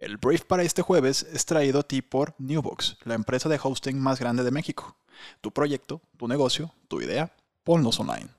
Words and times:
El 0.00 0.16
brief 0.16 0.44
para 0.44 0.62
este 0.62 0.80
jueves 0.80 1.26
es 1.30 1.44
traído 1.44 1.80
a 1.80 1.82
ti 1.82 2.00
por 2.00 2.34
Newbox, 2.38 2.96
la 3.04 3.14
empresa 3.14 3.50
de 3.50 3.60
hosting 3.62 4.00
más 4.00 4.18
grande 4.18 4.42
de 4.42 4.50
México. 4.50 4.96
Tu 5.42 5.50
proyecto, 5.50 6.00
tu 6.16 6.26
negocio, 6.26 6.72
tu 6.88 7.02
idea, 7.02 7.34
ponlos 7.64 8.00
online. 8.00 8.30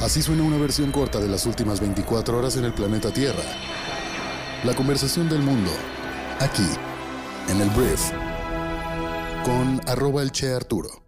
Así 0.00 0.20
suena 0.20 0.42
una 0.42 0.58
versión 0.58 0.92
corta 0.92 1.20
de 1.20 1.28
las 1.28 1.46
últimas 1.46 1.80
24 1.80 2.36
horas 2.36 2.58
en 2.58 2.66
el 2.66 2.74
planeta 2.74 3.10
Tierra. 3.10 3.42
La 4.64 4.74
conversación 4.74 5.26
del 5.30 5.40
mundo, 5.40 5.70
aquí, 6.38 6.68
en 7.48 7.62
el 7.62 7.70
brief, 7.70 8.10
con 9.42 9.80
arroba 9.88 10.20
el 10.20 10.32
Che 10.32 10.52
Arturo. 10.52 11.03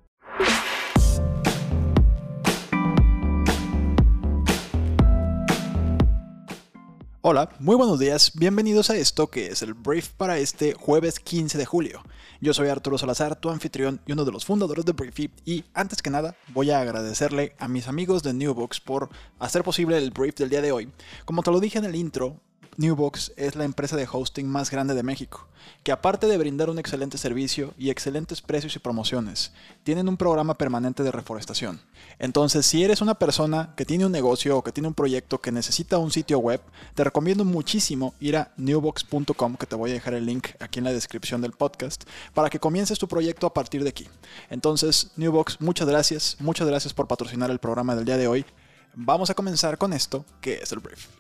Hola, 7.29 7.49
muy 7.59 7.75
buenos 7.75 7.99
días, 7.99 8.31
bienvenidos 8.37 8.89
a 8.89 8.97
esto 8.97 9.27
que 9.27 9.49
es 9.49 9.61
el 9.61 9.75
brief 9.75 10.11
para 10.11 10.39
este 10.39 10.75
jueves 10.75 11.19
15 11.19 11.59
de 11.59 11.67
julio. 11.67 12.05
Yo 12.41 12.55
soy 12.55 12.69
Arturo 12.69 12.99
Salazar, 12.99 13.35
tu 13.35 13.51
anfitrión 13.51 14.01
y 14.07 14.13
uno 14.13 14.25
de 14.25 14.31
los 14.31 14.45
fundadores 14.45 14.85
de 14.85 14.93
Briefy 14.93 15.33
y 15.45 15.65
antes 15.75 16.03
que 16.03 16.11
nada 16.11 16.37
voy 16.55 16.71
a 16.71 16.81
agradecerle 16.81 17.57
a 17.59 17.67
mis 17.67 17.89
amigos 17.89 18.23
de 18.23 18.33
Newbox 18.33 18.79
por 18.79 19.09
hacer 19.41 19.65
posible 19.65 19.99
el 19.99 20.13
brief 20.13 20.37
del 20.37 20.51
día 20.51 20.63
de 20.63 20.71
hoy. 20.71 20.93
Como 21.25 21.43
te 21.43 21.51
lo 21.51 21.59
dije 21.59 21.79
en 21.79 21.87
el 21.87 21.97
intro, 21.97 22.41
Newbox 22.79 23.33
es 23.37 23.57
la 23.57 23.65
empresa 23.65 23.97
de 23.97 24.07
hosting 24.11 24.47
más 24.47 24.71
grande 24.71 24.95
de 24.95 25.03
México, 25.03 25.49
que 25.83 25.93
aparte 25.93 26.27
de 26.27 26.37
brindar 26.37 26.69
un 26.69 26.79
excelente 26.79 27.17
servicio 27.17 27.73
y 27.79 27.91
excelentes 27.91 28.43
precios 28.43 28.77
y 28.77 28.79
promociones, 28.79 29.53
tienen 29.83 30.09
un 30.09 30.17
programa 30.17 30.59
permanente 30.59 31.03
de 31.03 31.11
reforestación. 31.11 31.81
Entonces, 32.19 32.67
si 32.67 32.85
eres 32.85 33.01
una 33.01 33.15
persona 33.15 33.73
que 33.77 33.87
tiene 33.87 34.05
un 34.05 34.13
negocio 34.13 34.59
o 34.59 34.63
que 34.63 34.73
tiene 34.73 34.89
un 34.89 34.95
proyecto 34.95 35.41
que 35.41 35.53
necesita 35.53 35.99
un 35.99 36.11
sitio 36.11 36.39
web, 36.39 36.61
te 36.95 37.05
recomiendo 37.05 37.45
muchísimo 37.45 38.15
ir 38.21 38.37
a 38.37 38.53
newbox.com, 38.59 39.57
que 39.57 39.67
te 39.67 39.77
voy 39.77 39.91
a 39.91 39.95
dejar 39.95 40.15
el 40.15 40.27
link 40.27 40.49
aquí 40.61 40.79
en 40.79 40.85
la 40.85 40.93
descripción 40.93 41.41
del 41.41 41.53
podcast, 41.53 42.05
para 42.35 42.51
que 42.51 42.61
comiences 42.61 42.99
tu 42.99 43.09
proyecto 43.09 43.47
a 43.47 43.55
partir 43.55 43.83
de 43.83 43.89
aquí. 43.89 44.07
Entonces, 44.51 45.13
Newbox, 45.17 45.61
muchas 45.61 45.89
gracias, 45.89 46.37
muchas 46.41 46.69
gracias 46.69 46.93
por 46.93 47.09
patrocinar 47.09 47.51
el 47.51 47.59
programa 47.59 47.97
del 47.97 48.05
día 48.05 48.19
de 48.19 48.29
hoy. 48.29 48.45
Vamos 48.95 49.31
a 49.31 49.35
comenzar 49.35 49.79
con 49.79 49.93
esto, 49.93 50.25
que 50.41 50.55
es 50.55 50.73
el 50.73 50.81
brief. 50.81 51.16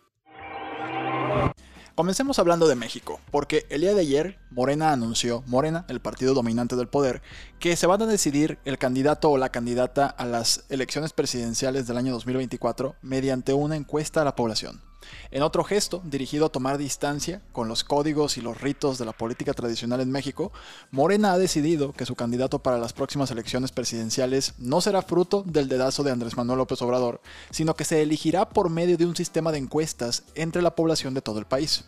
Comencemos 1.96 2.38
hablando 2.38 2.68
de 2.68 2.74
México, 2.74 3.20
porque 3.30 3.64
el 3.70 3.80
día 3.80 3.94
de 3.94 4.02
ayer 4.02 4.38
Morena 4.50 4.92
anunció, 4.92 5.42
Morena, 5.46 5.86
el 5.88 6.00
partido 6.00 6.34
dominante 6.34 6.76
del 6.76 6.88
poder, 6.88 7.22
que 7.58 7.74
se 7.74 7.86
van 7.86 8.02
a 8.02 8.06
decidir 8.06 8.58
el 8.66 8.76
candidato 8.76 9.30
o 9.30 9.38
la 9.38 9.48
candidata 9.48 10.06
a 10.06 10.26
las 10.26 10.66
elecciones 10.68 11.14
presidenciales 11.14 11.86
del 11.86 11.96
año 11.96 12.12
2024 12.12 12.96
mediante 13.00 13.54
una 13.54 13.76
encuesta 13.76 14.20
a 14.20 14.24
la 14.24 14.36
población. 14.36 14.82
En 15.30 15.42
otro 15.42 15.64
gesto, 15.64 16.00
dirigido 16.04 16.46
a 16.46 16.48
tomar 16.50 16.78
distancia 16.78 17.42
con 17.52 17.68
los 17.68 17.84
códigos 17.84 18.36
y 18.36 18.40
los 18.40 18.60
ritos 18.60 18.98
de 18.98 19.04
la 19.04 19.12
política 19.12 19.54
tradicional 19.54 20.00
en 20.00 20.10
México, 20.10 20.52
Morena 20.90 21.32
ha 21.32 21.38
decidido 21.38 21.92
que 21.92 22.06
su 22.06 22.14
candidato 22.14 22.60
para 22.60 22.78
las 22.78 22.92
próximas 22.92 23.30
elecciones 23.30 23.72
presidenciales 23.72 24.54
no 24.58 24.80
será 24.80 25.02
fruto 25.02 25.42
del 25.42 25.68
dedazo 25.68 26.02
de 26.02 26.12
Andrés 26.12 26.36
Manuel 26.36 26.58
López 26.58 26.80
Obrador, 26.82 27.20
sino 27.50 27.74
que 27.74 27.84
se 27.84 28.02
elegirá 28.02 28.48
por 28.48 28.70
medio 28.70 28.96
de 28.96 29.06
un 29.06 29.16
sistema 29.16 29.52
de 29.52 29.58
encuestas 29.58 30.24
entre 30.34 30.62
la 30.62 30.74
población 30.74 31.14
de 31.14 31.22
todo 31.22 31.38
el 31.38 31.46
país. 31.46 31.84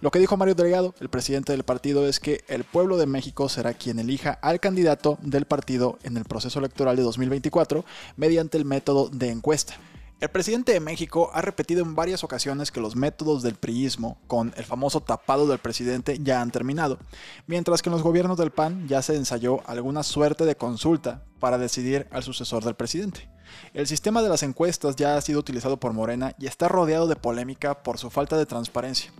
Lo 0.00 0.10
que 0.10 0.18
dijo 0.18 0.36
Mario 0.36 0.54
Delgado, 0.54 0.94
el 1.00 1.08
presidente 1.08 1.52
del 1.52 1.64
partido, 1.64 2.06
es 2.06 2.20
que 2.20 2.44
el 2.48 2.64
pueblo 2.64 2.96
de 2.96 3.06
México 3.06 3.48
será 3.48 3.74
quien 3.74 3.98
elija 3.98 4.38
al 4.42 4.60
candidato 4.60 5.18
del 5.22 5.46
partido 5.46 5.98
en 6.02 6.16
el 6.16 6.24
proceso 6.24 6.58
electoral 6.58 6.96
de 6.96 7.02
2024 7.02 7.84
mediante 8.16 8.58
el 8.58 8.64
método 8.64 9.08
de 9.08 9.30
encuesta. 9.30 9.74
El 10.22 10.28
presidente 10.28 10.72
de 10.72 10.78
México 10.78 11.32
ha 11.34 11.42
repetido 11.42 11.82
en 11.82 11.96
varias 11.96 12.22
ocasiones 12.22 12.70
que 12.70 12.80
los 12.80 12.94
métodos 12.94 13.42
del 13.42 13.56
priismo, 13.56 14.18
con 14.28 14.54
el 14.56 14.64
famoso 14.64 15.00
tapado 15.00 15.48
del 15.48 15.58
presidente, 15.58 16.20
ya 16.22 16.40
han 16.40 16.52
terminado, 16.52 17.00
mientras 17.48 17.82
que 17.82 17.88
en 17.88 17.94
los 17.94 18.04
gobiernos 18.04 18.38
del 18.38 18.52
PAN 18.52 18.86
ya 18.86 19.02
se 19.02 19.16
ensayó 19.16 19.68
alguna 19.68 20.04
suerte 20.04 20.44
de 20.44 20.54
consulta 20.54 21.24
para 21.40 21.58
decidir 21.58 22.06
al 22.12 22.22
sucesor 22.22 22.62
del 22.62 22.76
presidente. 22.76 23.28
El 23.74 23.88
sistema 23.88 24.22
de 24.22 24.28
las 24.28 24.44
encuestas 24.44 24.94
ya 24.94 25.16
ha 25.16 25.20
sido 25.20 25.40
utilizado 25.40 25.80
por 25.80 25.92
Morena 25.92 26.36
y 26.38 26.46
está 26.46 26.68
rodeado 26.68 27.08
de 27.08 27.16
polémica 27.16 27.82
por 27.82 27.98
su 27.98 28.08
falta 28.08 28.36
de 28.36 28.46
transparencia. 28.46 29.12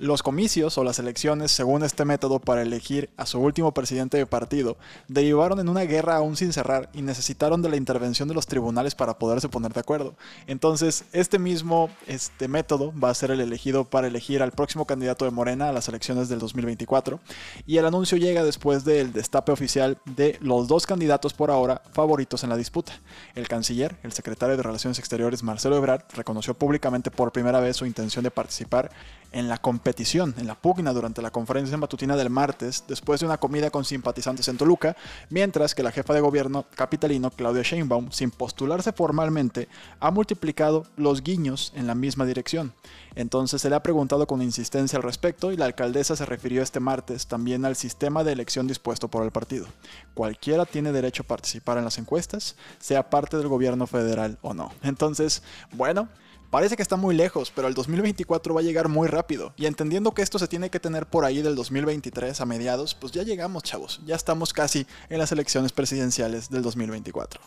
Los 0.00 0.22
comicios 0.22 0.78
o 0.78 0.82
las 0.82 0.98
elecciones, 0.98 1.52
según 1.52 1.82
este 1.84 2.06
método 2.06 2.38
para 2.38 2.62
elegir 2.62 3.10
a 3.18 3.26
su 3.26 3.38
último 3.38 3.74
presidente 3.74 4.16
de 4.16 4.24
partido, 4.24 4.78
derivaron 5.08 5.60
en 5.60 5.68
una 5.68 5.82
guerra 5.82 6.16
aún 6.16 6.38
sin 6.38 6.54
cerrar 6.54 6.88
y 6.94 7.02
necesitaron 7.02 7.60
de 7.60 7.68
la 7.68 7.76
intervención 7.76 8.26
de 8.26 8.32
los 8.32 8.46
tribunales 8.46 8.94
para 8.94 9.18
poderse 9.18 9.50
poner 9.50 9.74
de 9.74 9.80
acuerdo. 9.80 10.14
Entonces, 10.46 11.04
este 11.12 11.38
mismo 11.38 11.90
este 12.06 12.48
método 12.48 12.94
va 12.98 13.10
a 13.10 13.14
ser 13.14 13.30
el 13.30 13.42
elegido 13.42 13.84
para 13.84 14.06
elegir 14.06 14.42
al 14.42 14.52
próximo 14.52 14.86
candidato 14.86 15.26
de 15.26 15.32
Morena 15.32 15.68
a 15.68 15.72
las 15.72 15.86
elecciones 15.88 16.30
del 16.30 16.38
2024 16.38 17.20
y 17.66 17.76
el 17.76 17.84
anuncio 17.84 18.16
llega 18.16 18.42
después 18.42 18.86
del 18.86 19.12
destape 19.12 19.52
oficial 19.52 19.98
de 20.06 20.38
los 20.40 20.66
dos 20.66 20.86
candidatos 20.86 21.34
por 21.34 21.50
ahora 21.50 21.82
favoritos 21.92 22.42
en 22.42 22.48
la 22.48 22.56
disputa. 22.56 22.92
El 23.34 23.48
canciller, 23.48 23.98
el 24.02 24.12
secretario 24.12 24.56
de 24.56 24.62
Relaciones 24.62 24.98
Exteriores 24.98 25.42
Marcelo 25.42 25.76
Ebrard, 25.76 26.04
reconoció 26.14 26.54
públicamente 26.54 27.10
por 27.10 27.32
primera 27.32 27.60
vez 27.60 27.76
su 27.76 27.84
intención 27.84 28.24
de 28.24 28.30
participar 28.30 28.90
en 29.32 29.48
la 29.48 29.58
competición, 29.90 30.36
en 30.38 30.46
la 30.46 30.54
pugna 30.54 30.92
durante 30.92 31.20
la 31.20 31.32
conferencia 31.32 31.76
matutina 31.76 32.14
del 32.14 32.30
martes, 32.30 32.84
después 32.86 33.18
de 33.18 33.26
una 33.26 33.38
comida 33.38 33.70
con 33.70 33.84
simpatizantes 33.84 34.46
en 34.46 34.56
Toluca, 34.56 34.96
mientras 35.30 35.74
que 35.74 35.82
la 35.82 35.90
jefa 35.90 36.14
de 36.14 36.20
gobierno 36.20 36.64
capitalino, 36.76 37.32
Claudia 37.32 37.64
Sheinbaum, 37.64 38.12
sin 38.12 38.30
postularse 38.30 38.92
formalmente, 38.92 39.66
ha 39.98 40.12
multiplicado 40.12 40.86
los 40.96 41.24
guiños 41.24 41.72
en 41.74 41.88
la 41.88 41.96
misma 41.96 42.24
dirección. 42.24 42.72
Entonces 43.16 43.60
se 43.60 43.68
le 43.68 43.74
ha 43.74 43.82
preguntado 43.82 44.28
con 44.28 44.42
insistencia 44.42 44.96
al 44.96 45.02
respecto 45.02 45.50
y 45.50 45.56
la 45.56 45.64
alcaldesa 45.64 46.14
se 46.14 46.24
refirió 46.24 46.62
este 46.62 46.78
martes 46.78 47.26
también 47.26 47.64
al 47.64 47.74
sistema 47.74 48.22
de 48.22 48.30
elección 48.30 48.68
dispuesto 48.68 49.08
por 49.08 49.24
el 49.24 49.32
partido. 49.32 49.66
Cualquiera 50.14 50.66
tiene 50.66 50.92
derecho 50.92 51.24
a 51.24 51.26
participar 51.26 51.78
en 51.78 51.84
las 51.84 51.98
encuestas, 51.98 52.54
sea 52.78 53.10
parte 53.10 53.38
del 53.38 53.48
gobierno 53.48 53.88
federal 53.88 54.38
o 54.40 54.54
no. 54.54 54.70
Entonces, 54.84 55.42
bueno, 55.72 56.08
Parece 56.50 56.74
que 56.74 56.82
está 56.82 56.96
muy 56.96 57.14
lejos, 57.14 57.52
pero 57.54 57.68
el 57.68 57.74
2024 57.74 58.54
va 58.54 58.60
a 58.60 58.64
llegar 58.64 58.88
muy 58.88 59.06
rápido. 59.06 59.54
Y 59.56 59.66
entendiendo 59.66 60.12
que 60.14 60.22
esto 60.22 60.36
se 60.36 60.48
tiene 60.48 60.68
que 60.68 60.80
tener 60.80 61.06
por 61.06 61.24
ahí 61.24 61.42
del 61.42 61.54
2023 61.54 62.40
a 62.40 62.44
mediados, 62.44 62.96
pues 62.96 63.12
ya 63.12 63.22
llegamos, 63.22 63.62
chavos. 63.62 64.00
Ya 64.04 64.16
estamos 64.16 64.52
casi 64.52 64.84
en 65.10 65.18
las 65.18 65.30
elecciones 65.30 65.70
presidenciales 65.70 66.50
del 66.50 66.62
2024. 66.62 67.40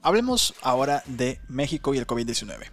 Hablemos 0.00 0.54
ahora 0.62 1.02
de 1.06 1.40
México 1.48 1.92
y 1.92 1.98
el 1.98 2.06
COVID-19. 2.06 2.70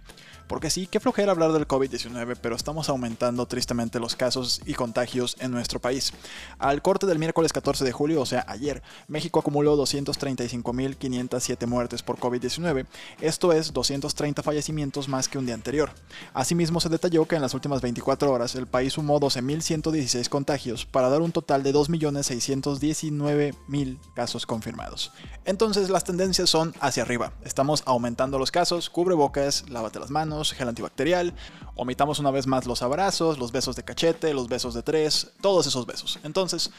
Porque 0.50 0.68
sí, 0.68 0.86
qué 0.88 0.98
flojera 0.98 1.30
hablar 1.30 1.52
del 1.52 1.68
COVID-19, 1.68 2.36
pero 2.42 2.56
estamos 2.56 2.88
aumentando 2.88 3.46
tristemente 3.46 4.00
los 4.00 4.16
casos 4.16 4.60
y 4.66 4.74
contagios 4.74 5.36
en 5.38 5.52
nuestro 5.52 5.78
país. 5.78 6.12
Al 6.58 6.82
corte 6.82 7.06
del 7.06 7.20
miércoles 7.20 7.52
14 7.52 7.84
de 7.84 7.92
julio, 7.92 8.20
o 8.20 8.26
sea, 8.26 8.44
ayer, 8.48 8.82
México 9.06 9.38
acumuló 9.38 9.76
235.507 9.76 11.68
muertes 11.68 12.02
por 12.02 12.18
COVID-19, 12.18 12.84
esto 13.20 13.52
es 13.52 13.72
230 13.72 14.42
fallecimientos 14.42 15.08
más 15.08 15.28
que 15.28 15.38
un 15.38 15.46
día 15.46 15.54
anterior. 15.54 15.92
Asimismo, 16.34 16.80
se 16.80 16.88
detalló 16.88 17.26
que 17.26 17.36
en 17.36 17.42
las 17.42 17.54
últimas 17.54 17.80
24 17.80 18.32
horas 18.32 18.56
el 18.56 18.66
país 18.66 18.94
sumó 18.94 19.20
12.116 19.20 20.28
contagios 20.28 20.84
para 20.84 21.10
dar 21.10 21.20
un 21.20 21.30
total 21.30 21.62
de 21.62 21.72
2.619.000 21.72 23.98
casos 24.16 24.46
confirmados. 24.46 25.12
Entonces, 25.44 25.90
las 25.90 26.02
tendencias 26.02 26.50
son 26.50 26.74
hacia 26.80 27.04
arriba. 27.04 27.34
Estamos 27.44 27.84
aumentando 27.86 28.36
los 28.36 28.50
casos, 28.50 28.90
cubre 28.90 29.14
bocas, 29.14 29.70
lávate 29.70 30.00
las 30.00 30.10
manos, 30.10 30.39
gel 30.44 30.68
antibacterial, 30.68 31.34
omitamos 31.76 32.18
una 32.18 32.30
vez 32.30 32.46
más 32.46 32.66
los 32.66 32.82
abrazos, 32.82 33.38
los 33.38 33.52
besos 33.52 33.76
de 33.76 33.82
cachete, 33.82 34.34
los 34.34 34.48
besos 34.48 34.74
de 34.74 34.82
tres, 34.82 35.32
todos 35.40 35.66
esos 35.66 35.86
besos. 35.86 36.18
Entonces, 36.22 36.70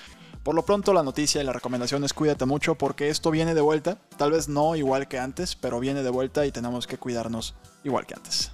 por 0.43 0.55
lo 0.55 0.65
pronto 0.65 0.93
la 0.93 1.03
noticia 1.03 1.41
y 1.41 1.45
la 1.45 1.53
recomendación 1.53 2.03
es 2.03 2.13
cuídate 2.13 2.45
mucho 2.45 2.75
porque 2.75 3.09
esto 3.09 3.29
viene 3.29 3.53
de 3.53 3.61
vuelta, 3.61 3.99
tal 4.17 4.31
vez 4.31 4.49
no 4.49 4.75
igual 4.75 5.07
que 5.07 5.19
antes, 5.19 5.55
pero 5.55 5.79
viene 5.79 6.01
de 6.01 6.09
vuelta 6.09 6.45
y 6.45 6.51
tenemos 6.51 6.87
que 6.87 6.97
cuidarnos 6.97 7.53
igual 7.83 8.07
que 8.07 8.15
antes. 8.15 8.51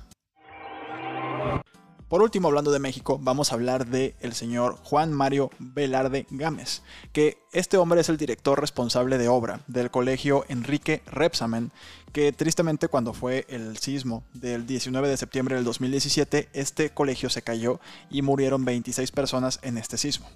Por 2.09 2.21
último, 2.21 2.47
hablando 2.47 2.71
de 2.71 2.79
México, 2.79 3.19
vamos 3.21 3.51
a 3.51 3.55
hablar 3.55 3.85
del 3.85 4.15
el 4.21 4.33
señor 4.33 4.77
Juan 4.83 5.11
Mario 5.11 5.49
Velarde 5.59 6.25
Gámez, 6.29 6.81
que 7.11 7.37
este 7.57 7.77
hombre 7.77 8.01
es 8.01 8.09
el 8.09 8.17
director 8.17 8.61
responsable 8.61 9.17
de 9.17 9.29
obra 9.29 9.61
del 9.65 9.89
colegio 9.89 10.45
Enrique 10.47 11.01
Repsamen 11.07 11.71
que 12.13 12.31
tristemente 12.31 12.87
cuando 12.87 13.11
fue 13.13 13.45
el 13.49 13.77
sismo 13.77 14.23
del 14.33 14.65
19 14.65 15.09
de 15.09 15.17
septiembre 15.17 15.55
del 15.55 15.65
2017, 15.65 16.49
este 16.53 16.89
colegio 16.89 17.29
se 17.29 17.41
cayó 17.41 17.81
y 18.09 18.21
murieron 18.21 18.63
26 18.65 19.11
personas 19.11 19.59
en 19.61 19.77
este 19.77 19.97
sismo. 19.97 20.27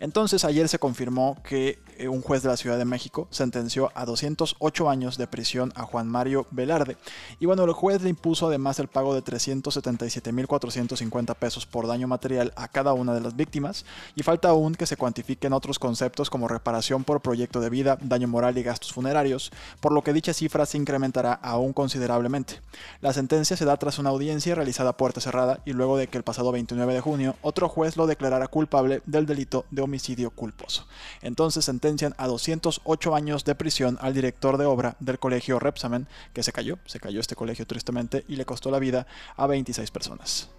Entonces 0.00 0.44
ayer 0.44 0.68
se 0.68 0.78
confirmó 0.78 1.36
que 1.44 1.78
eh, 1.98 2.08
un 2.08 2.22
juez 2.22 2.42
de 2.42 2.48
la 2.48 2.56
Ciudad 2.56 2.78
de 2.78 2.84
México 2.84 3.28
sentenció 3.30 3.90
a 3.94 4.04
208 4.04 4.90
años 4.90 5.18
de 5.18 5.26
prisión 5.26 5.72
a 5.76 5.82
Juan 5.82 6.08
Mario 6.08 6.46
Velarde. 6.50 6.96
Y 7.38 7.46
bueno, 7.46 7.64
el 7.64 7.72
juez 7.72 8.02
le 8.02 8.10
impuso 8.10 8.48
además 8.48 8.80
el 8.80 8.88
pago 8.88 9.14
de 9.14 9.22
377.450 9.22 11.34
pesos 11.36 11.66
por 11.66 11.86
daño 11.86 12.08
material 12.08 12.52
a 12.56 12.68
cada 12.68 12.94
una 12.94 13.14
de 13.14 13.20
las 13.20 13.36
víctimas 13.36 13.84
y 14.16 14.22
falta 14.22 14.48
aún 14.48 14.74
que 14.74 14.86
se 14.86 14.96
cuantifiquen 14.96 15.52
otros 15.52 15.78
conceptos 15.78 16.30
como 16.30 16.48
reparación 16.48 16.67
por 17.04 17.20
proyecto 17.20 17.60
de 17.60 17.70
vida, 17.70 17.98
daño 18.00 18.28
moral 18.28 18.56
y 18.58 18.62
gastos 18.62 18.92
funerarios, 18.92 19.50
por 19.80 19.92
lo 19.92 20.02
que 20.02 20.12
dicha 20.12 20.32
cifra 20.32 20.66
se 20.66 20.78
incrementará 20.78 21.32
aún 21.32 21.72
considerablemente. 21.72 22.60
La 23.00 23.12
sentencia 23.12 23.56
se 23.56 23.64
da 23.64 23.76
tras 23.76 23.98
una 23.98 24.10
audiencia 24.10 24.54
realizada 24.54 24.90
a 24.90 24.96
puerta 24.96 25.20
cerrada 25.20 25.60
y 25.64 25.72
luego 25.72 25.96
de 25.96 26.08
que 26.08 26.18
el 26.18 26.24
pasado 26.24 26.52
29 26.52 26.94
de 26.94 27.00
junio 27.00 27.36
otro 27.42 27.68
juez 27.68 27.96
lo 27.96 28.06
declarara 28.06 28.48
culpable 28.48 29.02
del 29.06 29.26
delito 29.26 29.64
de 29.70 29.82
homicidio 29.82 30.30
culposo. 30.30 30.86
Entonces 31.22 31.64
sentencian 31.64 32.14
a 32.18 32.26
208 32.26 33.14
años 33.14 33.44
de 33.44 33.54
prisión 33.54 33.98
al 34.00 34.14
director 34.14 34.58
de 34.58 34.66
obra 34.66 34.96
del 35.00 35.18
colegio 35.18 35.58
Repsamen, 35.58 36.06
que 36.32 36.42
se 36.42 36.52
cayó, 36.52 36.78
se 36.86 37.00
cayó 37.00 37.20
este 37.20 37.36
colegio 37.36 37.66
tristemente 37.66 38.24
y 38.28 38.36
le 38.36 38.44
costó 38.44 38.70
la 38.70 38.78
vida 38.78 39.06
a 39.36 39.46
26 39.46 39.90
personas. 39.90 40.50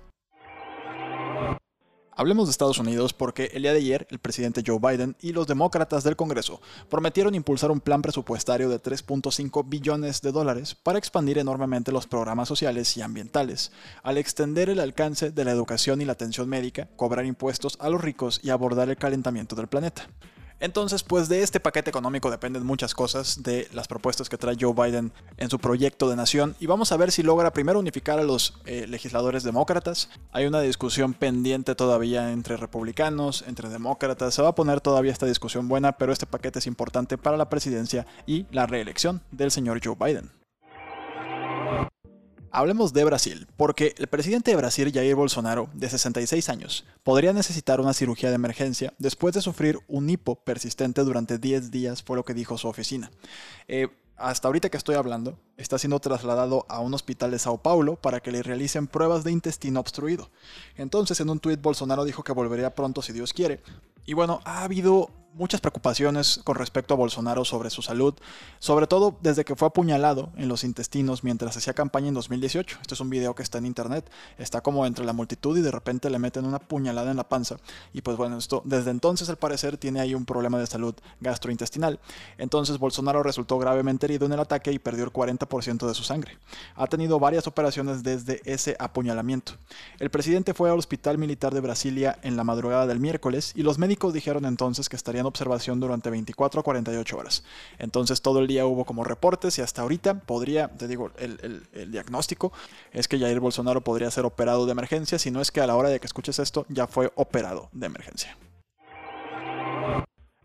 Hablemos 2.19 2.47
de 2.47 2.51
Estados 2.51 2.79
Unidos 2.79 3.13
porque 3.13 3.49
el 3.53 3.61
día 3.61 3.71
de 3.71 3.77
ayer 3.77 4.05
el 4.09 4.19
presidente 4.19 4.61
Joe 4.67 4.77
Biden 4.77 5.15
y 5.21 5.31
los 5.31 5.47
demócratas 5.47 6.03
del 6.03 6.17
Congreso 6.17 6.59
prometieron 6.89 7.33
impulsar 7.33 7.71
un 7.71 7.79
plan 7.79 8.01
presupuestario 8.01 8.67
de 8.67 8.77
3.5 8.77 9.63
billones 9.69 10.21
de 10.21 10.33
dólares 10.33 10.75
para 10.75 10.97
expandir 10.99 11.37
enormemente 11.37 11.93
los 11.93 12.07
programas 12.07 12.49
sociales 12.49 12.97
y 12.97 13.01
ambientales, 13.01 13.71
al 14.03 14.17
extender 14.17 14.69
el 14.69 14.81
alcance 14.81 15.31
de 15.31 15.45
la 15.45 15.51
educación 15.51 16.01
y 16.01 16.05
la 16.05 16.11
atención 16.11 16.49
médica, 16.49 16.89
cobrar 16.97 17.25
impuestos 17.25 17.77
a 17.79 17.87
los 17.87 18.01
ricos 18.01 18.41
y 18.43 18.49
abordar 18.49 18.89
el 18.89 18.97
calentamiento 18.97 19.55
del 19.55 19.67
planeta. 19.67 20.09
Entonces, 20.59 21.03
pues 21.03 21.29
de 21.29 21.41
este 21.41 21.59
paquete 21.59 21.89
económico 21.89 22.29
dependen 22.29 22.65
muchas 22.65 22.93
cosas 22.93 23.43
de 23.43 23.67
las 23.73 23.87
propuestas 23.87 24.29
que 24.29 24.37
trae 24.37 24.57
Joe 24.59 24.73
Biden 24.73 25.11
en 25.37 25.49
su 25.49 25.59
proyecto 25.59 26.09
de 26.09 26.15
nación 26.15 26.55
y 26.59 26.65
vamos 26.65 26.91
a 26.91 26.97
ver 26.97 27.11
si 27.11 27.23
logra 27.23 27.53
primero 27.53 27.79
unificar 27.79 28.19
a 28.19 28.23
los 28.23 28.59
eh, 28.65 28.85
legisladores 28.87 29.43
demócratas. 29.43 30.09
Hay 30.31 30.45
una 30.45 30.61
discusión 30.61 31.13
pendiente 31.13 31.75
todavía 31.75 32.31
entre 32.31 32.57
republicanos, 32.57 33.43
entre 33.47 33.69
demócratas. 33.69 34.33
Se 34.33 34.41
va 34.41 34.49
a 34.49 34.55
poner 34.55 34.81
todavía 34.81 35.11
esta 35.11 35.25
discusión 35.25 35.67
buena, 35.67 35.93
pero 35.93 36.11
este 36.11 36.25
paquete 36.25 36.59
es 36.59 36.67
importante 36.67 37.17
para 37.17 37.37
la 37.37 37.49
presidencia 37.49 38.05
y 38.25 38.45
la 38.51 38.67
reelección 38.67 39.21
del 39.31 39.51
señor 39.51 39.79
Joe 39.83 39.95
Biden. 39.99 40.38
Hablemos 42.51 42.93
de 42.93 43.03
Brasil, 43.03 43.47
porque 43.57 43.93
el 43.97 44.07
presidente 44.07 44.51
de 44.51 44.57
Brasil, 44.57 44.91
Jair 44.91 45.15
Bolsonaro, 45.15 45.69
de 45.73 45.89
66 45.89 46.49
años, 46.49 46.85
podría 47.03 47.31
necesitar 47.33 47.79
una 47.79 47.93
cirugía 47.93 48.29
de 48.29 48.35
emergencia 48.35 48.93
después 48.97 49.33
de 49.33 49.41
sufrir 49.41 49.79
un 49.87 50.09
hipo 50.09 50.35
persistente 50.35 51.03
durante 51.03 51.37
10 51.37 51.71
días, 51.71 52.01
fue 52.01 52.15
lo 52.15 52.25
que 52.25 52.33
dijo 52.33 52.57
su 52.57 52.67
oficina. 52.67 53.11
Eh, 53.67 53.89
hasta 54.19 54.47
ahorita 54.47 54.69
que 54.69 54.77
estoy 54.77 54.95
hablando, 54.95 55.39
está 55.57 55.77
siendo 55.77 55.99
trasladado 55.99 56.65
a 56.69 56.79
un 56.79 56.93
hospital 56.93 57.31
de 57.31 57.39
Sao 57.39 57.61
Paulo 57.61 57.95
para 57.95 58.19
que 58.19 58.31
le 58.31 58.43
realicen 58.43 58.87
pruebas 58.87 59.23
de 59.23 59.31
intestino 59.31 59.79
obstruido. 59.79 60.29
Entonces, 60.75 61.19
en 61.19 61.29
un 61.29 61.39
tuit, 61.39 61.61
Bolsonaro 61.61 62.03
dijo 62.03 62.23
que 62.23 62.33
volvería 62.33 62.75
pronto 62.75 63.01
si 63.01 63.13
Dios 63.13 63.31
quiere. 63.31 63.61
Y 64.05 64.13
bueno, 64.13 64.41
ha 64.43 64.63
habido 64.63 65.11
muchas 65.33 65.61
preocupaciones 65.61 66.41
con 66.43 66.55
respecto 66.55 66.93
a 66.93 66.97
Bolsonaro 66.97 67.45
sobre 67.45 67.69
su 67.69 67.81
salud, 67.81 68.13
sobre 68.59 68.87
todo 68.87 69.17
desde 69.21 69.45
que 69.45 69.55
fue 69.55 69.67
apuñalado 69.67 70.31
en 70.35 70.47
los 70.47 70.63
intestinos 70.63 71.23
mientras 71.23 71.55
hacía 71.55 71.73
campaña 71.73 72.07
en 72.07 72.13
2018. 72.13 72.79
Este 72.81 72.93
es 72.93 72.99
un 72.99 73.09
video 73.09 73.35
que 73.35 73.43
está 73.43 73.57
en 73.57 73.65
internet, 73.65 74.09
está 74.37 74.61
como 74.61 74.85
entre 74.85 75.05
la 75.05 75.13
multitud 75.13 75.57
y 75.57 75.61
de 75.61 75.71
repente 75.71 76.09
le 76.09 76.19
meten 76.19 76.45
una 76.45 76.59
puñalada 76.59 77.11
en 77.11 77.17
la 77.17 77.27
panza. 77.27 77.57
Y 77.93 78.01
pues 78.01 78.17
bueno, 78.17 78.37
esto 78.37 78.61
desde 78.65 78.91
entonces 78.91 79.29
al 79.29 79.37
parecer 79.37 79.77
tiene 79.77 79.99
ahí 79.99 80.15
un 80.15 80.25
problema 80.25 80.59
de 80.59 80.67
salud 80.67 80.95
gastrointestinal. 81.19 81.99
Entonces 82.37 82.77
Bolsonaro 82.77 83.23
resultó 83.23 83.57
gravemente 83.59 84.07
herido 84.07 84.25
en 84.25 84.33
el 84.33 84.39
ataque 84.39 84.71
y 84.71 84.79
perdió 84.79 85.03
el 85.03 85.13
40% 85.13 85.87
de 85.87 85.93
su 85.93 86.03
sangre. 86.03 86.37
Ha 86.75 86.87
tenido 86.87 87.19
varias 87.19 87.47
operaciones 87.47 88.03
desde 88.03 88.41
ese 88.45 88.75
apuñalamiento. 88.79 89.53
El 89.99 90.09
presidente 90.09 90.53
fue 90.53 90.69
al 90.69 90.79
Hospital 90.79 91.17
Militar 91.17 91.53
de 91.53 91.61
Brasilia 91.61 92.17
en 92.23 92.35
la 92.35 92.43
madrugada 92.43 92.87
del 92.87 92.99
miércoles 92.99 93.53
y 93.55 93.63
los 93.63 93.77
médicos 93.77 94.13
dijeron 94.13 94.45
entonces 94.45 94.89
que 94.89 94.95
estaría 94.95 95.18
observación 95.25 95.79
durante 95.79 96.09
24 96.09 96.61
a 96.61 96.63
48 96.63 97.17
horas. 97.17 97.43
Entonces 97.77 98.21
todo 98.21 98.39
el 98.39 98.47
día 98.47 98.65
hubo 98.65 98.85
como 98.85 99.03
reportes 99.03 99.57
y 99.57 99.61
hasta 99.61 99.81
ahorita 99.81 100.21
podría, 100.21 100.69
te 100.69 100.87
digo, 100.87 101.11
el, 101.17 101.67
el 101.73 101.91
diagnóstico 101.91 102.51
es 102.91 103.07
que 103.07 103.19
Jair 103.19 103.39
Bolsonaro 103.39 103.81
podría 103.81 104.11
ser 104.11 104.25
operado 104.25 104.65
de 104.65 104.71
emergencia, 104.71 105.19
si 105.19 105.31
no 105.31 105.41
es 105.41 105.51
que 105.51 105.61
a 105.61 105.67
la 105.67 105.75
hora 105.75 105.89
de 105.89 105.99
que 105.99 106.07
escuches 106.07 106.39
esto 106.39 106.65
ya 106.69 106.87
fue 106.87 107.11
operado 107.15 107.69
de 107.71 107.85
emergencia. 107.85 108.37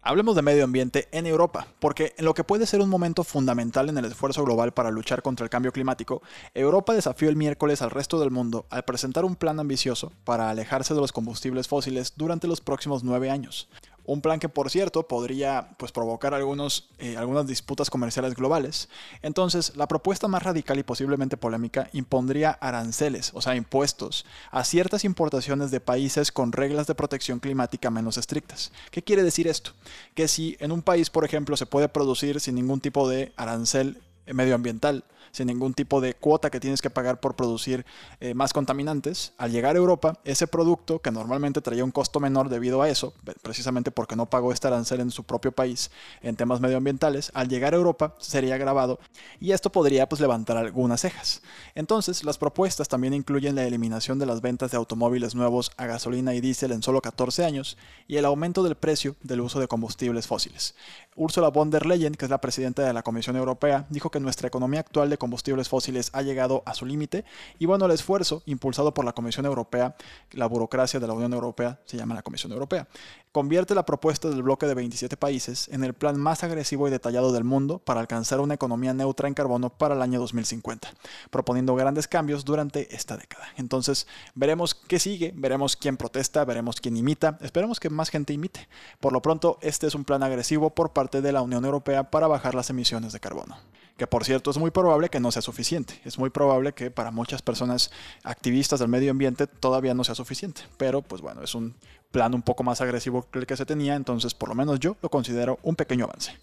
Hablemos 0.07 0.37
de 0.37 0.43
medio 0.43 0.65
ambiente 0.65 1.09
en 1.13 1.27
Europa, 1.27 1.67
porque 1.81 2.13
en 2.19 2.27
lo 2.27 2.35
que 2.35 2.45
puede 2.45 2.67
ser 2.67 2.83
un 2.83 2.91
momento 2.91 3.25
fundamental 3.25 3.89
en 3.89 3.97
el 3.97 4.05
esfuerzo 4.05 4.45
global 4.45 4.75
para 4.75 4.91
luchar 4.91 5.23
contra 5.23 5.45
el 5.45 5.51
cambio 5.51 5.73
climático, 5.73 6.21
Europa 6.53 6.93
desafió 6.93 7.31
el 7.31 7.37
miércoles 7.37 7.81
al 7.81 7.91
resto 7.91 8.21
del 8.21 8.31
mundo 8.31 8.67
al 8.69 8.85
presentar 8.85 9.25
un 9.25 9.35
plan 9.35 9.59
ambicioso 9.59 10.13
para 10.25 10.51
alejarse 10.51 10.93
de 10.93 11.01
los 11.01 11.13
combustibles 11.13 11.69
fósiles 11.69 12.13
durante 12.17 12.47
los 12.47 12.61
próximos 12.61 13.03
nueve 13.03 13.31
años. 13.31 13.71
Un 14.05 14.21
plan 14.21 14.39
que, 14.39 14.49
por 14.49 14.71
cierto, 14.71 15.09
podría 15.09 15.71
pues, 15.79 15.93
provocar 15.93 16.35
algunos, 16.35 16.91
eh, 16.99 17.17
algunas 17.17 17.47
disputas 17.47 17.91
comerciales 17.91 18.35
globales. 18.35 18.89
Entonces, 19.23 19.77
la 19.77 19.89
propuesta 19.89 20.29
más 20.29 20.43
radical 20.43 20.79
y 20.79 20.83
posiblemente 20.83 21.37
polémica 21.37 21.89
impondría 21.93 22.51
aranceles, 22.51 23.31
o 23.35 23.41
sea, 23.41 23.57
impuestos, 23.57 24.27
a 24.51 24.65
ciertas 24.65 25.05
importaciones 25.05 25.71
de 25.71 25.81
países 25.81 26.33
con 26.33 26.53
reglas 26.53 26.87
de 26.87 26.95
protección 26.95 27.41
climática 27.41 27.91
menos 27.91 28.19
estrictas. 28.19 28.73
¿Qué 28.91 29.03
quiere 29.03 29.23
decir 29.23 29.49
esto? 29.49 29.73
Que 30.15 30.29
si 30.29 30.57
en 30.61 30.73
un 30.73 30.83
país, 30.83 31.11
por 31.11 31.25
ejemplo, 31.25 31.57
se 31.57 31.67
puede 31.67 31.89
producir 31.89 32.41
sin 32.41 32.57
ningún 32.57 32.81
tipo 32.81 33.09
de 33.09 33.33
arancel 33.37 34.03
medioambiental, 34.27 35.05
sin 35.31 35.47
ningún 35.47 35.75
tipo 35.75 36.01
de 36.01 36.15
cuota 36.15 36.51
que 36.51 36.61
tienes 36.61 36.83
que 36.83 36.91
pagar 36.91 37.21
por 37.21 37.37
producir 37.37 37.85
eh, 38.21 38.35
más 38.35 38.53
contaminantes. 38.53 39.33
Al 39.39 39.53
llegar 39.53 39.77
a 39.77 39.79
Europa, 39.79 40.19
ese 40.25 40.47
producto, 40.47 41.01
que 41.01 41.11
normalmente 41.11 41.61
traía 41.61 41.85
un 41.85 41.91
costo 41.91 42.21
menor 42.21 42.49
debido 42.49 42.83
a 42.83 42.89
eso, 42.89 43.15
precisamente 43.43 43.91
porque 43.91 44.17
no 44.17 44.27
pagó 44.27 44.53
este 44.53 44.69
arancel 44.69 45.01
en 45.01 45.11
su 45.11 45.25
propio 45.25 45.53
país 45.53 45.91
en 46.23 46.37
temas 46.37 46.61
medioambientales, 46.61 47.31
al 47.35 47.49
llegar 47.49 47.75
a 47.75 47.77
Europa 47.77 48.15
sería 48.19 48.57
grabado 48.57 48.99
y 49.41 49.53
esto 49.53 49.71
podría 49.71 50.09
pues, 50.09 50.21
levantar 50.21 50.57
algunas 50.57 51.01
cejas. 51.01 51.43
Entonces, 51.75 52.25
las 52.25 52.39
propuestas 52.39 52.89
también 52.89 53.15
incluyen 53.15 53.55
la 53.55 53.65
eliminación 53.65 54.19
de 54.19 54.27
las 54.27 54.41
ventas 54.41 54.71
de 54.71 54.77
automóviles 54.77 55.35
nuevos 55.35 55.71
a 55.77 55.87
gasolina 55.87 56.35
y 56.35 56.41
diésel 56.41 56.73
en 56.73 56.83
solo 56.83 57.01
14 57.01 57.45
años 57.45 57.77
y 58.07 58.17
el 58.17 58.25
aumento 58.25 58.63
del 58.63 58.75
precio 58.75 59.17
del 59.23 59.41
uso 59.41 59.61
de 59.61 59.69
combustibles 59.69 60.27
fósiles. 60.27 60.75
Ursula 61.17 61.49
von 61.49 61.71
der 61.71 61.87
Leyen, 61.87 62.15
que 62.15 62.25
es 62.25 62.31
la 62.31 62.41
presidenta 62.41 62.83
de 62.83 62.93
la 62.93 63.03
Comisión 63.03 63.37
Europea, 63.37 63.87
dijo 63.89 64.11
que 64.11 64.21
nuestra 64.21 64.49
economía 64.49 64.81
actual 64.81 65.09
de 65.15 65.19
combustibles 65.19 65.69
fósiles 65.69 66.11
ha 66.13 66.23
llegado 66.23 66.63
a 66.67 66.75
su 66.75 66.87
límite 66.87 67.25
y 67.59 67.67
bueno, 67.67 67.87
el 67.87 67.93
esfuerzo 67.93 68.43
impulsado 68.47 68.93
por 68.93 69.05
la 69.05 69.13
Comisión 69.13 69.47
Europea, 69.47 69.97
la 70.33 70.47
burocracia 70.47 71.01
de 71.01 71.07
la 71.07 71.13
Unión 71.13 71.33
Europea, 71.33 71.81
se 71.85 71.97
llama 71.97 72.15
la 72.15 72.23
Comisión 72.23 72.53
Europea, 72.53 72.89
convierte 73.33 73.75
la 73.75 73.85
propuesta 73.85 74.29
del 74.29 74.43
bloque 74.43 74.67
de 74.67 74.75
27 74.75 75.17
países 75.17 75.69
en 75.69 75.83
el 75.83 75.95
plan 75.95 76.19
más 76.19 76.45
agresivo 76.45 76.87
y 76.87 76.91
detallado 76.91 77.33
del 77.33 77.45
mundo 77.45 77.79
para 77.79 78.01
alcanzar 78.01 78.41
una 78.41 78.55
economía 78.55 78.95
neutra 78.95 79.29
en 79.29 79.35
carbono 79.35 79.71
para 79.71 79.95
el 79.95 80.03
año 80.03 80.21
2050, 80.21 80.89
proponiendo 81.31 81.75
grandes 81.75 82.07
cambios 82.07 82.45
durante 82.45 82.95
esta 82.95 83.17
década. 83.17 83.47
Entonces, 83.57 84.07
veremos 84.35 84.75
qué 84.75 84.99
sigue, 84.99 85.33
veremos 85.35 85.77
quién 85.77 85.97
protesta, 85.97 86.45
veremos 86.45 86.81
quién 86.81 86.97
imita, 86.97 87.39
esperemos 87.41 87.81
que 87.81 87.91
más 87.91 88.11
gente 88.11 88.33
imite. 88.33 88.69
Por 89.01 89.13
lo 89.13 89.23
pronto, 89.23 89.59
este 89.63 89.87
es 89.87 89.95
un 89.95 90.05
plan 90.05 90.23
agresivo 90.23 90.71
por 90.71 90.93
parte 90.93 91.21
de 91.21 91.33
la 91.33 91.43
Unión 91.43 91.65
Europea 91.65 92.11
para 92.11 92.29
bajar 92.29 92.55
las 92.55 92.71
emisiones 92.71 93.13
de 93.13 93.21
carbono 93.21 93.57
que 93.97 94.07
por 94.07 94.25
cierto 94.25 94.51
es 94.51 94.59
muy 94.59 94.71
probable 94.71 95.09
que 95.09 95.21
no 95.21 95.31
sea 95.31 95.43
suficiente. 95.43 96.01
Es 96.05 96.19
muy 96.19 96.31
probable 96.31 96.73
que 96.73 96.91
para 96.91 97.11
muchas 97.11 97.43
personas 97.43 97.91
activistas 98.23 98.81
del 98.81 98.89
medio 98.89 99.11
ambiente 99.11 99.47
todavía 99.47 99.95
no 99.95 100.05
sea 100.05 100.15
suficiente. 100.15 100.63
Pero 100.77 101.03
pues 101.03 101.23
bueno, 101.23 101.43
es 101.43 101.55
un 101.55 101.75
plan 102.11 102.35
un 102.35 102.43
poco 102.43 102.63
más 102.63 102.81
agresivo 102.81 103.29
que 103.31 103.41
el 103.41 103.47
que 103.47 103.57
se 103.57 103.67
tenía, 103.67 103.95
entonces 103.95 104.35
por 104.35 104.49
lo 104.49 104.55
menos 104.55 104.81
yo 104.81 104.97
lo 105.03 105.11
considero 105.11 105.59
un 105.63 105.77
pequeño 105.77 106.05
avance. 106.05 106.39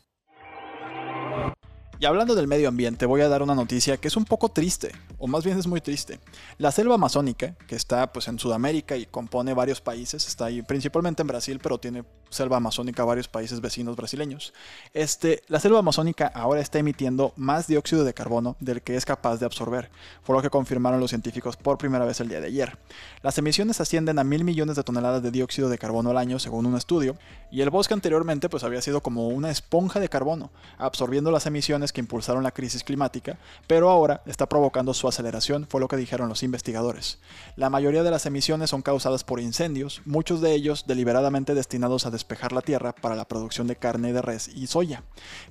Y 2.01 2.05
hablando 2.05 2.33
del 2.33 2.47
medio 2.47 2.67
ambiente, 2.67 3.05
voy 3.05 3.21
a 3.21 3.29
dar 3.29 3.43
una 3.43 3.53
noticia 3.53 3.95
que 3.97 4.07
es 4.07 4.17
un 4.17 4.25
poco 4.25 4.49
triste, 4.49 4.91
o 5.19 5.27
más 5.27 5.45
bien 5.45 5.59
es 5.59 5.67
muy 5.67 5.81
triste. 5.81 6.19
La 6.57 6.71
selva 6.71 6.95
amazónica, 6.95 7.53
que 7.67 7.75
está 7.75 8.11
pues 8.11 8.27
en 8.27 8.39
Sudamérica 8.39 8.97
y 8.97 9.05
compone 9.05 9.53
varios 9.53 9.81
países, 9.81 10.27
está 10.27 10.45
ahí 10.45 10.63
principalmente 10.63 11.21
en 11.21 11.27
Brasil, 11.27 11.59
pero 11.61 11.77
tiene 11.77 12.03
selva 12.31 12.57
amazónica 12.57 13.05
varios 13.05 13.27
países 13.27 13.61
vecinos 13.61 13.95
brasileños. 13.95 14.53
Este, 14.93 15.43
la 15.47 15.59
selva 15.59 15.79
amazónica 15.79 16.27
ahora 16.27 16.61
está 16.61 16.79
emitiendo 16.79 17.33
más 17.35 17.67
dióxido 17.67 18.03
de 18.03 18.13
carbono 18.13 18.55
del 18.59 18.81
que 18.81 18.95
es 18.95 19.05
capaz 19.05 19.37
de 19.37 19.45
absorber, 19.45 19.91
fue 20.23 20.35
lo 20.35 20.41
que 20.41 20.49
confirmaron 20.49 20.99
los 20.99 21.11
científicos 21.11 21.57
por 21.57 21.77
primera 21.77 22.05
vez 22.05 22.19
el 22.19 22.29
día 22.29 22.41
de 22.41 22.47
ayer. 22.47 22.77
Las 23.21 23.37
emisiones 23.37 23.79
ascienden 23.79 24.17
a 24.17 24.23
mil 24.23 24.43
millones 24.43 24.75
de 24.75 24.83
toneladas 24.83 25.21
de 25.21 25.31
dióxido 25.31 25.69
de 25.69 25.77
carbono 25.77 26.09
al 26.09 26.17
año, 26.17 26.39
según 26.39 26.65
un 26.65 26.77
estudio, 26.77 27.17
y 27.51 27.61
el 27.61 27.69
bosque 27.69 27.93
anteriormente 27.93 28.49
pues 28.49 28.63
había 28.63 28.81
sido 28.81 29.01
como 29.01 29.27
una 29.27 29.51
esponja 29.51 29.99
de 29.99 30.09
carbono, 30.09 30.49
absorbiendo 30.77 31.31
las 31.31 31.45
emisiones 31.45 31.91
que 31.91 32.01
impulsaron 32.01 32.43
la 32.43 32.51
crisis 32.51 32.83
climática, 32.83 33.37
pero 33.67 33.89
ahora 33.89 34.21
está 34.25 34.47
provocando 34.47 34.93
su 34.93 35.07
aceleración, 35.07 35.67
fue 35.69 35.81
lo 35.81 35.87
que 35.87 35.97
dijeron 35.97 36.29
los 36.29 36.43
investigadores. 36.43 37.19
La 37.57 37.69
mayoría 37.69 38.03
de 38.03 38.11
las 38.11 38.25
emisiones 38.25 38.69
son 38.69 38.81
causadas 38.81 39.23
por 39.23 39.39
incendios, 39.39 40.01
muchos 40.05 40.41
de 40.41 40.53
ellos 40.53 40.85
deliberadamente 40.87 41.53
destinados 41.53 42.05
a 42.05 42.11
despejar 42.21 42.51
la 42.51 42.61
tierra 42.61 42.93
para 42.93 43.15
la 43.15 43.27
producción 43.27 43.65
de 43.65 43.75
carne 43.75 44.13
de 44.13 44.21
res 44.21 44.47
y 44.47 44.67
soya. 44.67 45.03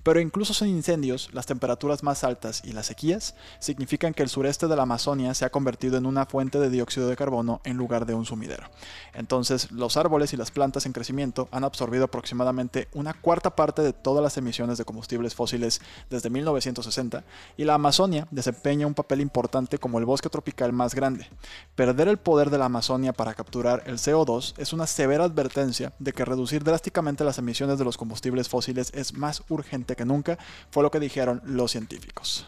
Pero 0.05 0.21
incluso 0.21 0.55
sin 0.55 0.69
incendios, 0.69 1.29
las 1.33 1.47
temperaturas 1.47 2.05
más 2.05 2.23
altas 2.23 2.62
y 2.65 2.73
las 2.73 2.87
sequías 2.87 3.35
significan 3.59 4.15
que 4.15 4.23
el 4.23 4.29
sureste 4.29 4.69
de 4.69 4.77
la 4.77 4.83
Amazonia 4.83 5.35
se 5.35 5.45
ha 5.45 5.50
convertido 5.50 5.99
en 5.99 6.07
una 6.07 6.27
fuente 6.27 6.61
de 6.61 6.71
dióxido 6.71 7.09
de 7.09 7.17
carbono 7.17 7.61
en 7.65 7.77
lugar 7.77 8.07
de 8.07 8.15
un 8.15 8.25
sumidero. 8.25 8.71
Entonces, 9.15 9.73
los 9.73 9.97
árboles 9.97 10.33
y 10.33 10.37
las 10.37 10.53
plantas 10.53 10.87
en 10.87 10.93
crecimiento 10.93 11.49
han 11.50 11.65
absorbido 11.65 12.05
aproximadamente 12.05 12.89
una 12.95 13.15
cuarta 13.15 13.57
parte 13.57 13.83
de 13.83 13.93
todas 13.93 14.23
las 14.23 14.37
emisiones 14.37 14.79
de 14.79 14.85
combustibles 14.85 15.35
fósiles 15.35 15.81
desde 16.09 16.31
1960 16.31 17.25
y 17.57 17.65
la 17.65 17.75
Amazonia 17.75 18.29
desempeña 18.31 18.87
un 18.87 18.95
papel 18.95 19.21
importante 19.21 19.79
como 19.79 19.99
el 19.99 20.05
bosque 20.05 20.29
tropical 20.29 20.73
más 20.73 20.95
grande. 20.95 21.27
Perder 21.75 22.07
el 22.07 22.19
poder 22.19 22.50
de 22.50 22.59
la 22.59 22.67
Amazonia 22.67 23.12
para 23.12 23.35
capturar 23.35 23.83
el 23.87 23.99
CO2 23.99 24.55
es 24.57 24.73
una 24.73 24.87
severa 24.87 25.25
advertencia 25.25 25.93
de 25.99 26.12
que 26.12 26.25
reducir 26.25 26.60
drásticamente 26.64 27.25
las 27.25 27.38
emisiones 27.38 27.79
de 27.79 27.85
los 27.85 27.97
combustibles 27.97 28.49
fósiles 28.49 28.93
es 28.95 29.14
más 29.14 29.43
urgente 29.49 29.97
que 29.97 30.05
nunca, 30.05 30.38
fue 30.71 30.83
lo 30.83 30.90
que 30.90 31.00
dijeron 31.00 31.43
los 31.45 31.73
científicos. 31.73 32.47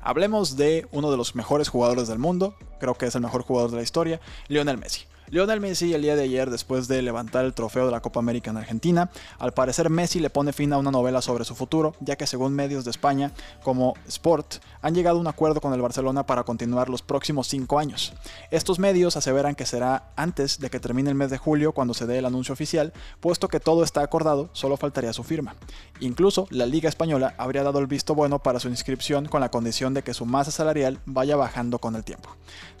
Hablemos 0.00 0.56
de 0.56 0.86
uno 0.92 1.10
de 1.10 1.16
los 1.16 1.34
mejores 1.34 1.68
jugadores 1.68 2.06
del 2.06 2.18
mundo, 2.18 2.54
creo 2.78 2.94
que 2.94 3.06
es 3.06 3.14
el 3.16 3.22
mejor 3.22 3.42
jugador 3.42 3.70
de 3.70 3.78
la 3.78 3.82
historia, 3.82 4.20
Lionel 4.46 4.78
Messi. 4.78 5.04
Lionel 5.28 5.60
Messi 5.60 5.92
el 5.92 6.02
día 6.02 6.14
de 6.14 6.22
ayer, 6.22 6.50
después 6.50 6.86
de 6.86 7.02
levantar 7.02 7.44
el 7.44 7.52
trofeo 7.52 7.86
de 7.86 7.90
la 7.90 8.00
Copa 8.00 8.20
América 8.20 8.52
en 8.52 8.58
Argentina, 8.58 9.10
al 9.40 9.52
parecer 9.52 9.90
Messi 9.90 10.20
le 10.20 10.30
pone 10.30 10.52
fin 10.52 10.72
a 10.72 10.78
una 10.78 10.92
novela 10.92 11.20
sobre 11.20 11.44
su 11.44 11.56
futuro, 11.56 11.96
ya 11.98 12.14
que 12.14 12.28
según 12.28 12.54
medios 12.54 12.84
de 12.84 12.92
España 12.92 13.32
como 13.64 13.94
Sport, 14.06 14.56
han 14.82 14.94
llegado 14.94 15.18
a 15.18 15.20
un 15.20 15.26
acuerdo 15.26 15.60
con 15.60 15.72
el 15.72 15.82
Barcelona 15.82 16.26
para 16.26 16.44
continuar 16.44 16.88
los 16.88 17.02
próximos 17.02 17.48
cinco 17.48 17.80
años. 17.80 18.12
Estos 18.52 18.78
medios 18.78 19.16
aseveran 19.16 19.56
que 19.56 19.66
será 19.66 20.12
antes 20.14 20.60
de 20.60 20.70
que 20.70 20.78
termine 20.78 21.10
el 21.10 21.16
mes 21.16 21.30
de 21.30 21.38
julio 21.38 21.72
cuando 21.72 21.92
se 21.92 22.06
dé 22.06 22.18
el 22.18 22.24
anuncio 22.24 22.52
oficial, 22.52 22.92
puesto 23.18 23.48
que 23.48 23.58
todo 23.58 23.82
está 23.82 24.02
acordado, 24.02 24.48
solo 24.52 24.76
faltaría 24.76 25.12
su 25.12 25.24
firma. 25.24 25.56
Incluso 25.98 26.46
la 26.50 26.66
Liga 26.66 26.88
Española 26.88 27.34
habría 27.36 27.64
dado 27.64 27.80
el 27.80 27.88
visto 27.88 28.14
bueno 28.14 28.38
para 28.38 28.60
su 28.60 28.68
inscripción 28.68 29.26
con 29.26 29.40
la 29.40 29.50
condición 29.50 29.92
de 29.92 30.02
que 30.02 30.14
su 30.14 30.24
masa 30.24 30.52
salarial 30.52 31.00
vaya 31.04 31.34
bajando 31.34 31.80
con 31.80 31.96
el 31.96 32.04
tiempo. 32.04 32.30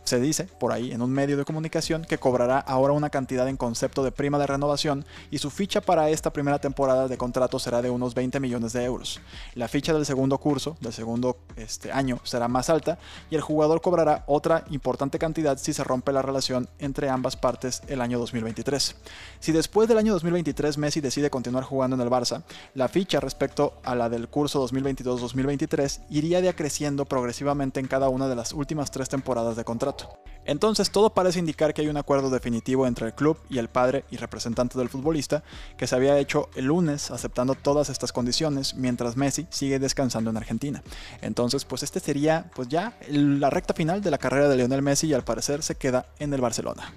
Se 0.04 0.20
dice, 0.20 0.44
por 0.44 0.70
ahí, 0.70 0.92
en 0.92 1.02
un 1.02 1.10
medio 1.10 1.36
de 1.36 1.44
comunicación, 1.44 2.04
que 2.04 2.18
cobrará 2.18 2.35
ahora 2.42 2.92
una 2.92 3.10
cantidad 3.10 3.48
en 3.48 3.56
concepto 3.56 4.04
de 4.04 4.12
prima 4.12 4.38
de 4.38 4.46
renovación 4.46 5.04
y 5.30 5.38
su 5.38 5.50
ficha 5.50 5.80
para 5.80 6.10
esta 6.10 6.32
primera 6.32 6.58
temporada 6.58 7.08
de 7.08 7.18
contrato 7.18 7.58
será 7.58 7.82
de 7.82 7.90
unos 7.90 8.14
20 8.14 8.38
millones 8.40 8.72
de 8.72 8.84
euros. 8.84 9.20
La 9.54 9.68
ficha 9.68 9.92
del 9.92 10.06
segundo 10.06 10.38
curso, 10.38 10.76
del 10.80 10.92
segundo 10.92 11.38
este, 11.56 11.92
año, 11.92 12.20
será 12.24 12.48
más 12.48 12.70
alta 12.70 12.98
y 13.30 13.34
el 13.34 13.40
jugador 13.40 13.80
cobrará 13.80 14.24
otra 14.26 14.64
importante 14.70 15.18
cantidad 15.18 15.58
si 15.58 15.72
se 15.72 15.84
rompe 15.84 16.12
la 16.12 16.22
relación 16.22 16.68
entre 16.78 17.08
ambas 17.08 17.36
partes 17.36 17.82
el 17.88 18.00
año 18.00 18.18
2023. 18.18 18.96
Si 19.40 19.52
después 19.52 19.88
del 19.88 19.98
año 19.98 20.12
2023 20.12 20.78
Messi 20.78 21.00
decide 21.00 21.30
continuar 21.30 21.64
jugando 21.64 21.96
en 21.96 22.02
el 22.02 22.10
Barça, 22.10 22.42
la 22.74 22.88
ficha 22.88 23.20
respecto 23.20 23.74
a 23.84 23.94
la 23.94 24.08
del 24.08 24.28
curso 24.28 24.66
2022-2023 24.68 26.02
iría 26.10 26.40
decreciendo 26.40 27.04
progresivamente 27.04 27.80
en 27.80 27.86
cada 27.86 28.08
una 28.08 28.28
de 28.28 28.36
las 28.36 28.52
últimas 28.52 28.90
tres 28.90 29.08
temporadas 29.08 29.56
de 29.56 29.64
contrato. 29.64 30.18
Entonces 30.44 30.90
todo 30.90 31.10
parece 31.10 31.40
indicar 31.40 31.74
que 31.74 31.82
hay 31.82 31.88
un 31.88 31.96
acuerdo 31.96 32.25
definitivo 32.30 32.86
entre 32.86 33.06
el 33.06 33.14
club 33.14 33.38
y 33.48 33.58
el 33.58 33.68
padre 33.68 34.04
y 34.10 34.16
representante 34.16 34.78
del 34.78 34.88
futbolista 34.88 35.42
que 35.76 35.86
se 35.86 35.94
había 35.94 36.18
hecho 36.18 36.48
el 36.54 36.66
lunes 36.66 37.10
aceptando 37.10 37.54
todas 37.54 37.88
estas 37.88 38.12
condiciones 38.12 38.74
mientras 38.74 39.16
Messi 39.16 39.46
sigue 39.50 39.78
descansando 39.78 40.30
en 40.30 40.36
Argentina. 40.36 40.82
Entonces 41.22 41.64
pues 41.64 41.82
este 41.82 42.00
sería 42.00 42.50
pues 42.54 42.68
ya 42.68 42.96
la 43.08 43.50
recta 43.50 43.74
final 43.74 44.00
de 44.00 44.10
la 44.10 44.18
carrera 44.18 44.48
de 44.48 44.56
Lionel 44.56 44.82
Messi 44.82 45.08
y 45.08 45.14
al 45.14 45.24
parecer 45.24 45.62
se 45.62 45.76
queda 45.76 46.06
en 46.18 46.32
el 46.32 46.40
Barcelona. 46.40 46.92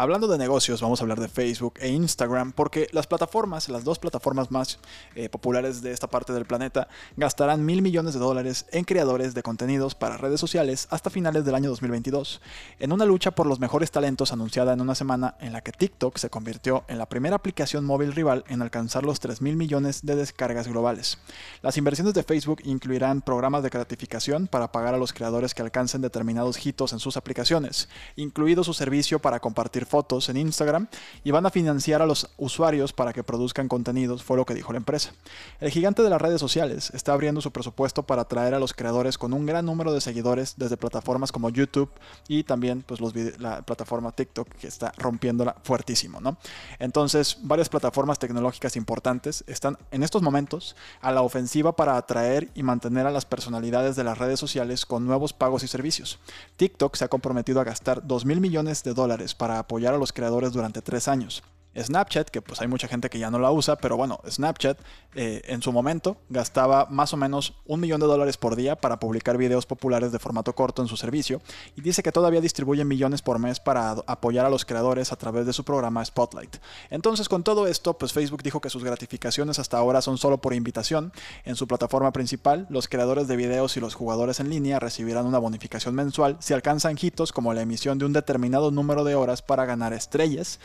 Hablando 0.00 0.28
de 0.28 0.38
negocios, 0.38 0.80
vamos 0.80 1.00
a 1.00 1.02
hablar 1.02 1.18
de 1.18 1.26
Facebook 1.26 1.74
e 1.80 1.88
Instagram, 1.88 2.52
porque 2.52 2.86
las 2.92 3.08
plataformas, 3.08 3.68
las 3.68 3.82
dos 3.82 3.98
plataformas 3.98 4.52
más 4.52 4.78
eh, 5.16 5.28
populares 5.28 5.82
de 5.82 5.90
esta 5.90 6.06
parte 6.06 6.32
del 6.32 6.44
planeta, 6.44 6.86
gastarán 7.16 7.66
mil 7.66 7.82
millones 7.82 8.14
de 8.14 8.20
dólares 8.20 8.66
en 8.70 8.84
creadores 8.84 9.34
de 9.34 9.42
contenidos 9.42 9.96
para 9.96 10.16
redes 10.16 10.38
sociales 10.38 10.86
hasta 10.90 11.10
finales 11.10 11.44
del 11.44 11.56
año 11.56 11.68
2022, 11.70 12.40
en 12.78 12.92
una 12.92 13.06
lucha 13.06 13.32
por 13.32 13.48
los 13.48 13.58
mejores 13.58 13.90
talentos 13.90 14.32
anunciada 14.32 14.72
en 14.72 14.80
una 14.80 14.94
semana 14.94 15.34
en 15.40 15.52
la 15.52 15.62
que 15.62 15.72
TikTok 15.72 16.16
se 16.16 16.30
convirtió 16.30 16.84
en 16.86 16.98
la 16.98 17.08
primera 17.08 17.34
aplicación 17.34 17.84
móvil 17.84 18.12
rival 18.12 18.44
en 18.46 18.62
alcanzar 18.62 19.02
los 19.02 19.18
3 19.18 19.42
mil 19.42 19.56
millones 19.56 20.06
de 20.06 20.14
descargas 20.14 20.68
globales. 20.68 21.18
Las 21.60 21.76
inversiones 21.76 22.14
de 22.14 22.22
Facebook 22.22 22.60
incluirán 22.62 23.20
programas 23.20 23.64
de 23.64 23.70
gratificación 23.70 24.46
para 24.46 24.70
pagar 24.70 24.94
a 24.94 24.98
los 24.98 25.12
creadores 25.12 25.54
que 25.54 25.62
alcancen 25.62 26.02
determinados 26.02 26.64
hitos 26.64 26.92
en 26.92 27.00
sus 27.00 27.16
aplicaciones, 27.16 27.88
incluido 28.14 28.62
su 28.62 28.74
servicio 28.74 29.18
para 29.18 29.40
compartir 29.40 29.87
fotos 29.88 30.28
en 30.28 30.36
Instagram 30.36 30.88
y 31.24 31.30
van 31.30 31.46
a 31.46 31.50
financiar 31.50 32.02
a 32.02 32.06
los 32.06 32.30
usuarios 32.36 32.92
para 32.92 33.12
que 33.12 33.24
produzcan 33.24 33.68
contenidos, 33.68 34.22
fue 34.22 34.36
lo 34.36 34.44
que 34.44 34.54
dijo 34.54 34.72
la 34.72 34.78
empresa. 34.78 35.12
El 35.60 35.70
gigante 35.70 36.02
de 36.02 36.10
las 36.10 36.20
redes 36.20 36.40
sociales 36.40 36.90
está 36.94 37.12
abriendo 37.12 37.40
su 37.40 37.50
presupuesto 37.50 38.02
para 38.04 38.22
atraer 38.22 38.54
a 38.54 38.58
los 38.58 38.74
creadores 38.74 39.18
con 39.18 39.32
un 39.32 39.46
gran 39.46 39.66
número 39.66 39.92
de 39.92 40.00
seguidores 40.00 40.54
desde 40.56 40.76
plataformas 40.76 41.32
como 41.32 41.50
YouTube 41.50 41.90
y 42.28 42.44
también 42.44 42.82
pues, 42.82 43.00
la 43.38 43.62
plataforma 43.62 44.12
TikTok 44.12 44.48
que 44.48 44.68
está 44.68 44.92
rompiéndola 44.96 45.56
fuertísimo. 45.62 46.20
¿no? 46.20 46.36
Entonces, 46.78 47.38
varias 47.42 47.68
plataformas 47.68 48.18
tecnológicas 48.18 48.76
importantes 48.76 49.44
están 49.46 49.78
en 49.90 50.02
estos 50.02 50.22
momentos 50.22 50.76
a 51.00 51.12
la 51.12 51.22
ofensiva 51.22 51.74
para 51.74 51.96
atraer 51.96 52.50
y 52.54 52.62
mantener 52.62 53.06
a 53.06 53.10
las 53.10 53.24
personalidades 53.24 53.96
de 53.96 54.04
las 54.04 54.18
redes 54.18 54.40
sociales 54.40 54.86
con 54.86 55.06
nuevos 55.06 55.32
pagos 55.32 55.62
y 55.62 55.68
servicios. 55.68 56.18
TikTok 56.56 56.96
se 56.96 57.04
ha 57.04 57.08
comprometido 57.08 57.60
a 57.60 57.64
gastar 57.64 58.06
2 58.06 58.24
mil 58.24 58.40
millones 58.40 58.82
de 58.82 58.94
dólares 58.94 59.34
para 59.34 59.66
apoyar 59.68 59.92
a 59.92 59.98
los 59.98 60.14
creadores 60.14 60.54
durante 60.54 60.80
tres 60.80 61.08
años. 61.08 61.42
Snapchat, 61.76 62.28
que 62.30 62.42
pues 62.42 62.60
hay 62.60 62.68
mucha 62.68 62.88
gente 62.88 63.10
que 63.10 63.18
ya 63.18 63.30
no 63.30 63.38
la 63.38 63.50
usa, 63.50 63.76
pero 63.76 63.96
bueno, 63.96 64.20
Snapchat 64.28 64.78
eh, 65.14 65.42
en 65.46 65.62
su 65.62 65.72
momento 65.72 66.16
gastaba 66.28 66.86
más 66.90 67.12
o 67.12 67.16
menos 67.16 67.54
un 67.66 67.80
millón 67.80 68.00
de 68.00 68.06
dólares 68.06 68.36
por 68.36 68.56
día 68.56 68.76
para 68.76 68.98
publicar 68.98 69.36
videos 69.36 69.66
populares 69.66 70.12
de 70.12 70.18
formato 70.18 70.54
corto 70.54 70.82
en 70.82 70.88
su 70.88 70.96
servicio 70.96 71.40
y 71.76 71.80
dice 71.80 72.02
que 72.02 72.12
todavía 72.12 72.40
distribuye 72.40 72.84
millones 72.84 73.22
por 73.22 73.38
mes 73.38 73.60
para 73.60 73.92
apoyar 74.06 74.46
a 74.46 74.50
los 74.50 74.64
creadores 74.64 75.12
a 75.12 75.16
través 75.16 75.46
de 75.46 75.52
su 75.52 75.64
programa 75.64 76.04
Spotlight. 76.04 76.56
Entonces 76.90 77.28
con 77.28 77.42
todo 77.42 77.66
esto, 77.66 77.96
pues 77.96 78.12
Facebook 78.12 78.42
dijo 78.42 78.60
que 78.60 78.70
sus 78.70 78.84
gratificaciones 78.84 79.58
hasta 79.58 79.78
ahora 79.78 80.02
son 80.02 80.18
solo 80.18 80.38
por 80.38 80.54
invitación. 80.54 81.12
En 81.44 81.56
su 81.56 81.66
plataforma 81.66 82.12
principal, 82.12 82.66
los 82.70 82.88
creadores 82.88 83.28
de 83.28 83.36
videos 83.36 83.76
y 83.76 83.80
los 83.80 83.94
jugadores 83.94 84.40
en 84.40 84.50
línea 84.50 84.80
recibirán 84.80 85.26
una 85.26 85.38
bonificación 85.38 85.94
mensual 85.94 86.36
si 86.40 86.54
alcanzan 86.54 86.96
hitos 87.00 87.32
como 87.32 87.54
la 87.54 87.62
emisión 87.62 87.98
de 87.98 88.04
un 88.04 88.12
determinado 88.12 88.70
número 88.70 89.04
de 89.04 89.14
horas 89.14 89.42
para 89.42 89.64
ganar 89.64 89.92
estrellas, 89.92 90.60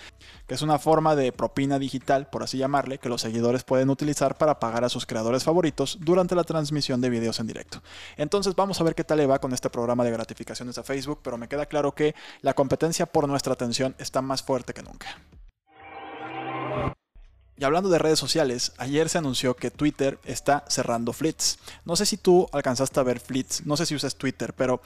que 0.48 0.56
es 0.56 0.62
una 0.62 0.80
forma 0.80 1.03
de 1.04 1.32
propina 1.32 1.78
digital, 1.78 2.28
por 2.28 2.44
así 2.44 2.58
llamarle, 2.58 2.98
que 2.98 3.10
los 3.10 3.22
seguidores 3.22 3.64
pueden 3.64 3.90
utilizar 3.90 4.38
para 4.38 4.60
pagar 4.60 4.84
a 4.84 4.90
sus 4.90 5.06
creadores 5.06 5.44
favoritos 5.44 5.98
durante 6.02 6.36
la 6.36 6.44
transmisión 6.44 7.02
de 7.02 7.10
videos 7.10 7.40
en 7.40 7.48
directo. 7.48 7.84
Entonces 8.18 8.56
vamos 8.56 8.80
a 8.80 8.84
ver 8.84 8.96
qué 8.96 9.04
tal 9.04 9.18
le 9.18 9.28
va 9.28 9.40
con 9.40 9.54
este 9.54 9.70
programa 9.70 10.04
de 10.04 10.12
gratificaciones 10.12 10.78
a 10.78 10.84
Facebook, 10.84 11.20
pero 11.22 11.38
me 11.38 11.48
queda 11.48 11.66
claro 11.66 11.94
que 11.94 12.16
la 12.42 12.54
competencia 12.54 13.06
por 13.06 13.28
nuestra 13.28 13.54
atención 13.54 13.96
está 14.00 14.22
más 14.22 14.42
fuerte 14.42 14.74
que 14.74 14.82
nunca. 14.82 15.08
Y 17.56 17.64
hablando 17.66 17.90
de 17.90 18.00
redes 18.00 18.18
sociales, 18.18 18.74
ayer 18.78 19.10
se 19.10 19.20
anunció 19.20 19.56
que 19.56 19.70
Twitter 19.70 20.20
está 20.26 20.66
cerrando 20.68 21.14
Flits. 21.14 21.60
No 21.86 21.96
sé 21.96 22.06
si 22.06 22.18
tú 22.18 22.48
alcanzaste 22.52 23.00
a 23.00 23.04
ver 23.04 23.20
Flits, 23.20 23.66
no 23.66 23.78
sé 23.78 23.86
si 23.86 23.94
usas 23.94 24.16
Twitter, 24.16 24.54
pero 24.54 24.82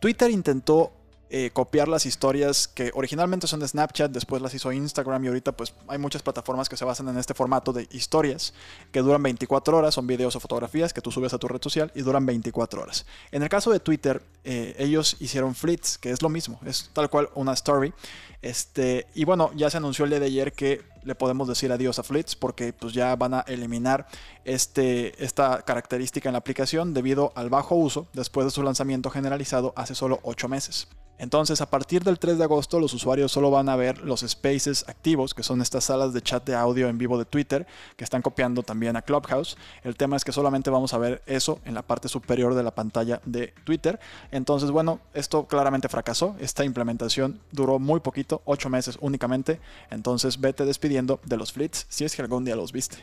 Twitter 0.00 0.30
intentó 0.30 0.92
eh, 1.30 1.50
copiar 1.52 1.88
las 1.88 2.06
historias 2.06 2.68
que 2.68 2.90
originalmente 2.94 3.46
son 3.46 3.60
de 3.60 3.68
Snapchat, 3.68 4.10
después 4.10 4.40
las 4.40 4.54
hizo 4.54 4.72
Instagram 4.72 5.24
y 5.24 5.28
ahorita 5.28 5.52
pues 5.52 5.74
hay 5.86 5.98
muchas 5.98 6.22
plataformas 6.22 6.68
que 6.68 6.76
se 6.76 6.84
basan 6.84 7.08
en 7.08 7.18
este 7.18 7.34
formato 7.34 7.72
de 7.72 7.86
historias 7.90 8.54
que 8.92 9.00
duran 9.00 9.22
24 9.22 9.76
horas, 9.76 9.94
son 9.94 10.06
videos 10.06 10.36
o 10.36 10.40
fotografías 10.40 10.92
que 10.92 11.00
tú 11.00 11.10
subes 11.10 11.34
a 11.34 11.38
tu 11.38 11.46
red 11.48 11.60
social 11.62 11.92
y 11.94 12.00
duran 12.00 12.24
24 12.24 12.80
horas. 12.82 13.04
En 13.30 13.42
el 13.42 13.48
caso 13.48 13.70
de 13.70 13.80
Twitter, 13.80 14.22
eh, 14.44 14.74
ellos 14.78 15.16
hicieron 15.20 15.54
Fleets, 15.54 15.98
que 15.98 16.10
es 16.10 16.22
lo 16.22 16.28
mismo, 16.28 16.60
es 16.64 16.90
tal 16.92 17.10
cual 17.10 17.28
una 17.34 17.52
story. 17.52 17.92
Este, 18.40 19.06
y 19.14 19.24
bueno, 19.24 19.50
ya 19.54 19.68
se 19.68 19.76
anunció 19.76 20.04
el 20.04 20.10
día 20.10 20.20
de 20.20 20.26
ayer 20.26 20.52
que 20.52 20.82
le 21.04 21.14
podemos 21.14 21.48
decir 21.48 21.72
adiós 21.72 21.98
a 21.98 22.02
Fleets 22.02 22.36
porque 22.36 22.72
pues 22.72 22.92
ya 22.92 23.14
van 23.16 23.34
a 23.34 23.40
eliminar 23.40 24.06
este, 24.44 25.22
esta 25.24 25.62
característica 25.62 26.28
en 26.28 26.34
la 26.34 26.38
aplicación 26.38 26.94
debido 26.94 27.32
al 27.34 27.50
bajo 27.50 27.74
uso 27.74 28.06
después 28.12 28.46
de 28.46 28.50
su 28.50 28.62
lanzamiento 28.62 29.10
generalizado 29.10 29.72
hace 29.76 29.94
solo 29.94 30.20
8 30.22 30.48
meses. 30.48 30.88
Entonces, 31.18 31.60
a 31.60 31.68
partir 31.68 32.04
del 32.04 32.18
3 32.18 32.38
de 32.38 32.44
agosto, 32.44 32.78
los 32.78 32.94
usuarios 32.94 33.32
solo 33.32 33.50
van 33.50 33.68
a 33.68 33.76
ver 33.76 33.98
los 34.02 34.20
spaces 34.20 34.84
activos, 34.88 35.34
que 35.34 35.42
son 35.42 35.60
estas 35.60 35.84
salas 35.84 36.12
de 36.12 36.22
chat 36.22 36.44
de 36.46 36.54
audio 36.54 36.88
en 36.88 36.96
vivo 36.96 37.18
de 37.18 37.24
Twitter, 37.24 37.66
que 37.96 38.04
están 38.04 38.22
copiando 38.22 38.62
también 38.62 38.96
a 38.96 39.02
Clubhouse. 39.02 39.56
El 39.82 39.96
tema 39.96 40.16
es 40.16 40.24
que 40.24 40.30
solamente 40.30 40.70
vamos 40.70 40.94
a 40.94 40.98
ver 40.98 41.22
eso 41.26 41.58
en 41.64 41.74
la 41.74 41.82
parte 41.82 42.08
superior 42.08 42.54
de 42.54 42.62
la 42.62 42.70
pantalla 42.70 43.20
de 43.24 43.52
Twitter. 43.64 43.98
Entonces, 44.30 44.70
bueno, 44.70 45.00
esto 45.12 45.46
claramente 45.48 45.88
fracasó. 45.88 46.36
Esta 46.38 46.64
implementación 46.64 47.40
duró 47.50 47.80
muy 47.80 47.98
poquito, 47.98 48.40
8 48.44 48.70
meses 48.70 48.96
únicamente. 49.00 49.58
Entonces, 49.90 50.40
vete 50.40 50.64
despidiendo 50.64 50.87
de 50.88 51.36
los 51.36 51.52
fleets 51.52 51.86
si 51.88 52.04
es 52.04 52.14
que 52.14 52.22
algún 52.22 52.44
día 52.44 52.56
los 52.56 52.72
viste. 52.72 52.96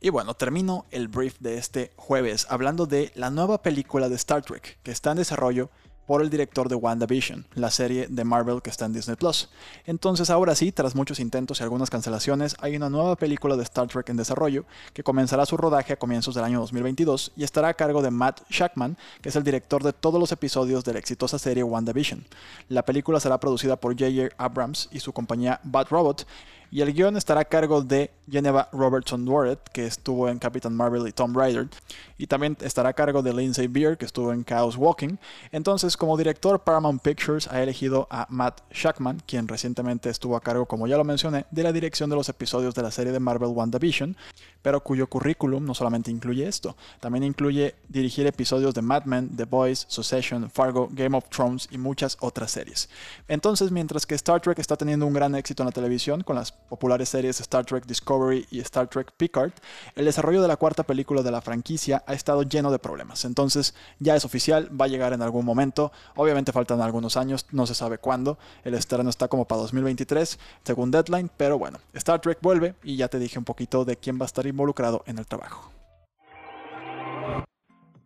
Y 0.00 0.10
bueno, 0.10 0.34
termino 0.34 0.84
el 0.90 1.06
brief 1.06 1.38
de 1.38 1.58
este 1.58 1.92
jueves 1.96 2.46
hablando 2.50 2.86
de 2.86 3.12
la 3.14 3.30
nueva 3.30 3.62
película 3.62 4.08
de 4.08 4.16
Star 4.16 4.42
Trek 4.42 4.78
que 4.82 4.90
está 4.90 5.12
en 5.12 5.18
desarrollo 5.18 5.70
por 6.06 6.22
el 6.22 6.30
director 6.30 6.68
de 6.68 6.74
WandaVision, 6.74 7.46
la 7.54 7.70
serie 7.70 8.06
de 8.08 8.24
Marvel 8.24 8.62
que 8.62 8.70
está 8.70 8.86
en 8.86 8.92
Disney 8.92 9.16
Plus. 9.16 9.48
Entonces 9.86 10.30
ahora 10.30 10.54
sí, 10.54 10.72
tras 10.72 10.94
muchos 10.94 11.20
intentos 11.20 11.60
y 11.60 11.62
algunas 11.62 11.90
cancelaciones, 11.90 12.56
hay 12.60 12.76
una 12.76 12.90
nueva 12.90 13.16
película 13.16 13.56
de 13.56 13.62
Star 13.62 13.88
Trek 13.88 14.08
en 14.08 14.16
desarrollo 14.16 14.64
que 14.92 15.02
comenzará 15.02 15.46
su 15.46 15.56
rodaje 15.56 15.92
a 15.92 15.98
comienzos 15.98 16.34
del 16.34 16.44
año 16.44 16.60
2022 16.60 17.32
y 17.36 17.44
estará 17.44 17.68
a 17.68 17.74
cargo 17.74 18.02
de 18.02 18.10
Matt 18.10 18.42
Shackman, 18.50 18.96
que 19.20 19.28
es 19.28 19.36
el 19.36 19.44
director 19.44 19.82
de 19.82 19.92
todos 19.92 20.20
los 20.20 20.32
episodios 20.32 20.84
de 20.84 20.92
la 20.92 20.98
exitosa 20.98 21.38
serie 21.38 21.62
WandaVision. 21.62 22.24
La 22.68 22.84
película 22.84 23.20
será 23.20 23.38
producida 23.38 23.76
por 23.76 23.92
J.J. 23.92 24.34
Abrams 24.38 24.88
y 24.92 25.00
su 25.00 25.12
compañía 25.12 25.60
Bad 25.64 25.88
Robot 25.88 26.26
y 26.72 26.80
el 26.80 26.94
guion 26.94 27.18
estará 27.18 27.42
a 27.42 27.44
cargo 27.44 27.82
de 27.82 28.10
Geneva 28.30 28.70
Robertson 28.72 29.26
Dworet, 29.26 29.60
que 29.74 29.84
estuvo 29.84 30.30
en 30.30 30.38
Captain 30.38 30.74
Marvel 30.74 31.06
y 31.06 31.12
Tom 31.12 31.34
Raider. 31.36 31.68
Y 32.16 32.26
también 32.26 32.56
estará 32.62 32.88
a 32.88 32.92
cargo 32.94 33.22
de 33.22 33.34
Lindsay 33.34 33.66
Beer, 33.66 33.98
que 33.98 34.06
estuvo 34.06 34.32
en 34.32 34.42
Chaos 34.42 34.78
Walking. 34.78 35.16
Entonces, 35.50 35.98
como 35.98 36.16
director, 36.16 36.60
Paramount 36.60 37.02
Pictures 37.02 37.46
ha 37.48 37.62
elegido 37.62 38.08
a 38.10 38.26
Matt 38.30 38.62
Shackman, 38.72 39.22
quien 39.26 39.48
recientemente 39.48 40.08
estuvo 40.08 40.34
a 40.34 40.40
cargo, 40.40 40.64
como 40.64 40.86
ya 40.86 40.96
lo 40.96 41.04
mencioné, 41.04 41.44
de 41.50 41.62
la 41.62 41.72
dirección 41.72 42.08
de 42.08 42.16
los 42.16 42.30
episodios 42.30 42.74
de 42.74 42.82
la 42.82 42.90
serie 42.90 43.12
de 43.12 43.20
Marvel 43.20 43.50
WandaVision, 43.50 44.16
pero 44.62 44.82
cuyo 44.82 45.08
currículum 45.08 45.66
no 45.66 45.74
solamente 45.74 46.10
incluye 46.10 46.48
esto, 46.48 46.76
también 47.00 47.24
incluye 47.24 47.74
dirigir 47.88 48.26
episodios 48.26 48.72
de 48.72 48.80
Mad 48.80 49.04
Men, 49.04 49.36
The 49.36 49.44
Boys, 49.44 49.84
Succession, 49.88 50.48
Fargo, 50.48 50.88
Game 50.92 51.14
of 51.16 51.28
Thrones 51.28 51.68
y 51.70 51.76
muchas 51.76 52.16
otras 52.20 52.50
series. 52.50 52.88
Entonces, 53.28 53.70
mientras 53.70 54.06
que 54.06 54.14
Star 54.14 54.40
Trek 54.40 54.58
está 54.58 54.76
teniendo 54.76 55.06
un 55.06 55.12
gran 55.12 55.34
éxito 55.34 55.62
en 55.62 55.66
la 55.66 55.72
televisión 55.72 56.22
con 56.22 56.36
las 56.36 56.52
populares 56.68 57.08
series 57.08 57.40
Star 57.40 57.64
Trek 57.64 57.86
Discovery 57.86 58.46
y 58.50 58.60
Star 58.60 58.88
Trek 58.88 59.12
Picard, 59.16 59.52
el 59.94 60.04
desarrollo 60.04 60.42
de 60.42 60.48
la 60.48 60.56
cuarta 60.56 60.82
película 60.84 61.22
de 61.22 61.30
la 61.30 61.40
franquicia 61.40 62.02
ha 62.06 62.14
estado 62.14 62.42
lleno 62.42 62.70
de 62.70 62.78
problemas. 62.78 63.24
Entonces 63.24 63.74
ya 63.98 64.16
es 64.16 64.24
oficial, 64.24 64.68
va 64.78 64.86
a 64.86 64.88
llegar 64.88 65.12
en 65.12 65.22
algún 65.22 65.44
momento. 65.44 65.92
Obviamente 66.16 66.52
faltan 66.52 66.80
algunos 66.80 67.16
años, 67.16 67.46
no 67.50 67.66
se 67.66 67.74
sabe 67.74 67.98
cuándo. 67.98 68.38
El 68.64 68.74
estreno 68.74 69.10
está 69.10 69.28
como 69.28 69.46
para 69.46 69.62
2023, 69.62 70.38
según 70.64 70.90
Deadline, 70.90 71.30
pero 71.36 71.58
bueno, 71.58 71.78
Star 71.94 72.20
Trek 72.20 72.38
vuelve 72.40 72.74
y 72.82 72.96
ya 72.96 73.08
te 73.08 73.18
dije 73.18 73.38
un 73.38 73.44
poquito 73.44 73.84
de 73.84 73.96
quién 73.96 74.18
va 74.18 74.24
a 74.24 74.26
estar 74.26 74.46
involucrado 74.46 75.02
en 75.06 75.18
el 75.18 75.26
trabajo. 75.26 75.81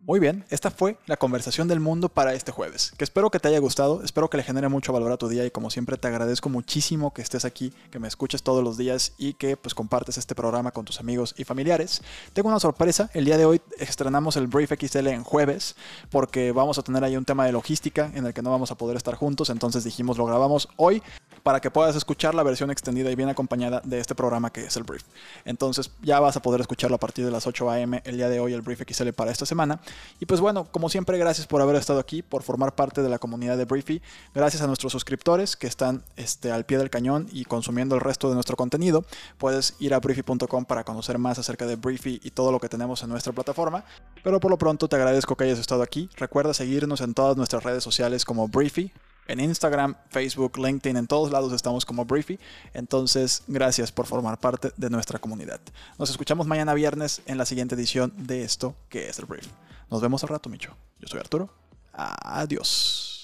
Muy 0.07 0.21
bien, 0.21 0.45
esta 0.49 0.71
fue 0.71 0.97
la 1.05 1.17
conversación 1.17 1.67
del 1.67 1.81
mundo 1.81 2.07
para 2.07 2.33
este 2.33 2.53
jueves, 2.53 2.93
que 2.97 3.03
espero 3.03 3.29
que 3.29 3.41
te 3.41 3.49
haya 3.49 3.59
gustado, 3.59 4.01
espero 4.05 4.29
que 4.29 4.37
le 4.37 4.43
genere 4.43 4.69
mucho 4.69 4.93
valor 4.93 5.11
a 5.11 5.17
tu 5.17 5.27
día 5.27 5.45
y 5.45 5.51
como 5.51 5.69
siempre 5.69 5.97
te 5.97 6.07
agradezco 6.07 6.47
muchísimo 6.47 7.13
que 7.13 7.21
estés 7.21 7.43
aquí, 7.43 7.73
que 7.91 7.99
me 7.99 8.07
escuches 8.07 8.41
todos 8.41 8.63
los 8.63 8.77
días 8.77 9.11
y 9.17 9.33
que 9.33 9.57
pues 9.57 9.75
compartes 9.75 10.17
este 10.17 10.33
programa 10.33 10.71
con 10.71 10.85
tus 10.85 11.01
amigos 11.01 11.35
y 11.37 11.43
familiares. 11.43 12.01
Tengo 12.31 12.47
una 12.47 12.61
sorpresa, 12.61 13.09
el 13.13 13.25
día 13.25 13.37
de 13.37 13.43
hoy 13.43 13.61
estrenamos 13.79 14.37
el 14.37 14.47
Brief 14.47 14.71
XL 14.79 15.07
en 15.07 15.25
jueves 15.25 15.75
porque 16.09 16.53
vamos 16.53 16.77
a 16.77 16.83
tener 16.83 17.03
ahí 17.03 17.17
un 17.17 17.25
tema 17.25 17.45
de 17.45 17.51
logística 17.51 18.09
en 18.15 18.25
el 18.25 18.33
que 18.33 18.41
no 18.41 18.49
vamos 18.49 18.71
a 18.71 18.75
poder 18.75 18.95
estar 18.95 19.15
juntos, 19.15 19.49
entonces 19.49 19.83
dijimos 19.83 20.17
lo 20.17 20.25
grabamos 20.25 20.69
hoy 20.77 21.03
para 21.43 21.59
que 21.59 21.69
puedas 21.71 21.95
escuchar 21.97 22.33
la 22.33 22.43
versión 22.43 22.71
extendida 22.71 23.11
y 23.11 23.15
bien 23.15 23.29
acompañada 23.29 23.81
de 23.83 23.99
este 23.99 24.15
programa 24.15 24.51
que 24.51 24.65
es 24.65 24.75
el 24.77 24.83
Brief. 24.83 25.03
Entonces 25.45 25.91
ya 26.01 26.19
vas 26.19 26.35
a 26.37 26.41
poder 26.41 26.61
escucharlo 26.61 26.95
a 26.95 26.99
partir 26.99 27.25
de 27.25 27.31
las 27.31 27.47
8 27.47 27.69
a.m. 27.69 28.01
el 28.05 28.17
día 28.17 28.29
de 28.29 28.39
hoy, 28.39 28.53
el 28.53 28.61
Brief 28.61 28.81
XL 28.85 29.09
para 29.09 29.31
esta 29.31 29.45
semana. 29.45 29.79
Y 30.19 30.25
pues 30.25 30.41
bueno, 30.41 30.67
como 30.71 30.89
siempre, 30.89 31.17
gracias 31.17 31.47
por 31.47 31.61
haber 31.61 31.75
estado 31.75 31.99
aquí, 31.99 32.21
por 32.21 32.43
formar 32.43 32.75
parte 32.75 33.01
de 33.01 33.09
la 33.09 33.19
comunidad 33.19 33.57
de 33.57 33.65
Briefy. 33.65 34.01
Gracias 34.33 34.61
a 34.61 34.67
nuestros 34.67 34.91
suscriptores 34.91 35.55
que 35.55 35.67
están 35.67 36.03
este, 36.15 36.51
al 36.51 36.65
pie 36.65 36.77
del 36.77 36.89
cañón 36.89 37.27
y 37.31 37.45
consumiendo 37.45 37.95
el 37.95 38.01
resto 38.01 38.29
de 38.29 38.35
nuestro 38.35 38.55
contenido. 38.55 39.05
Puedes 39.37 39.75
ir 39.79 39.93
a 39.93 39.99
briefy.com 39.99 40.65
para 40.65 40.83
conocer 40.83 41.17
más 41.17 41.39
acerca 41.39 41.65
de 41.65 41.75
Briefy 41.75 42.19
y 42.23 42.31
todo 42.31 42.51
lo 42.51 42.59
que 42.59 42.69
tenemos 42.69 43.03
en 43.03 43.09
nuestra 43.09 43.33
plataforma. 43.33 43.83
Pero 44.23 44.39
por 44.39 44.51
lo 44.51 44.57
pronto 44.57 44.87
te 44.87 44.95
agradezco 44.95 45.35
que 45.35 45.45
hayas 45.45 45.59
estado 45.59 45.83
aquí. 45.83 46.09
Recuerda 46.17 46.53
seguirnos 46.53 47.01
en 47.01 47.13
todas 47.13 47.37
nuestras 47.37 47.63
redes 47.63 47.83
sociales 47.83 48.25
como 48.25 48.47
Briefy. 48.47 48.91
En 49.27 49.41
Instagram, 49.41 49.95
Facebook, 50.09 50.57
LinkedIn, 50.57 50.95
en 50.95 51.07
todos 51.07 51.31
lados 51.31 51.51
estamos 51.51 51.85
como 51.85 52.05
Briefy. 52.05 52.39
Entonces, 52.73 53.43
gracias 53.47 53.91
por 53.91 54.05
formar 54.05 54.39
parte 54.39 54.71
de 54.77 54.89
nuestra 54.89 55.19
comunidad. 55.19 55.59
Nos 55.99 56.09
escuchamos 56.09 56.47
mañana 56.47 56.73
viernes 56.73 57.21
en 57.25 57.37
la 57.37 57.45
siguiente 57.45 57.75
edición 57.75 58.13
de 58.15 58.43
esto 58.43 58.73
que 58.89 59.09
es 59.09 59.19
el 59.19 59.25
Brief. 59.25 59.47
Nos 59.89 60.01
vemos 60.01 60.23
al 60.23 60.29
rato, 60.29 60.49
Micho. 60.49 60.75
Yo 60.99 61.07
soy 61.07 61.19
Arturo. 61.19 61.49
Adiós. 61.93 63.16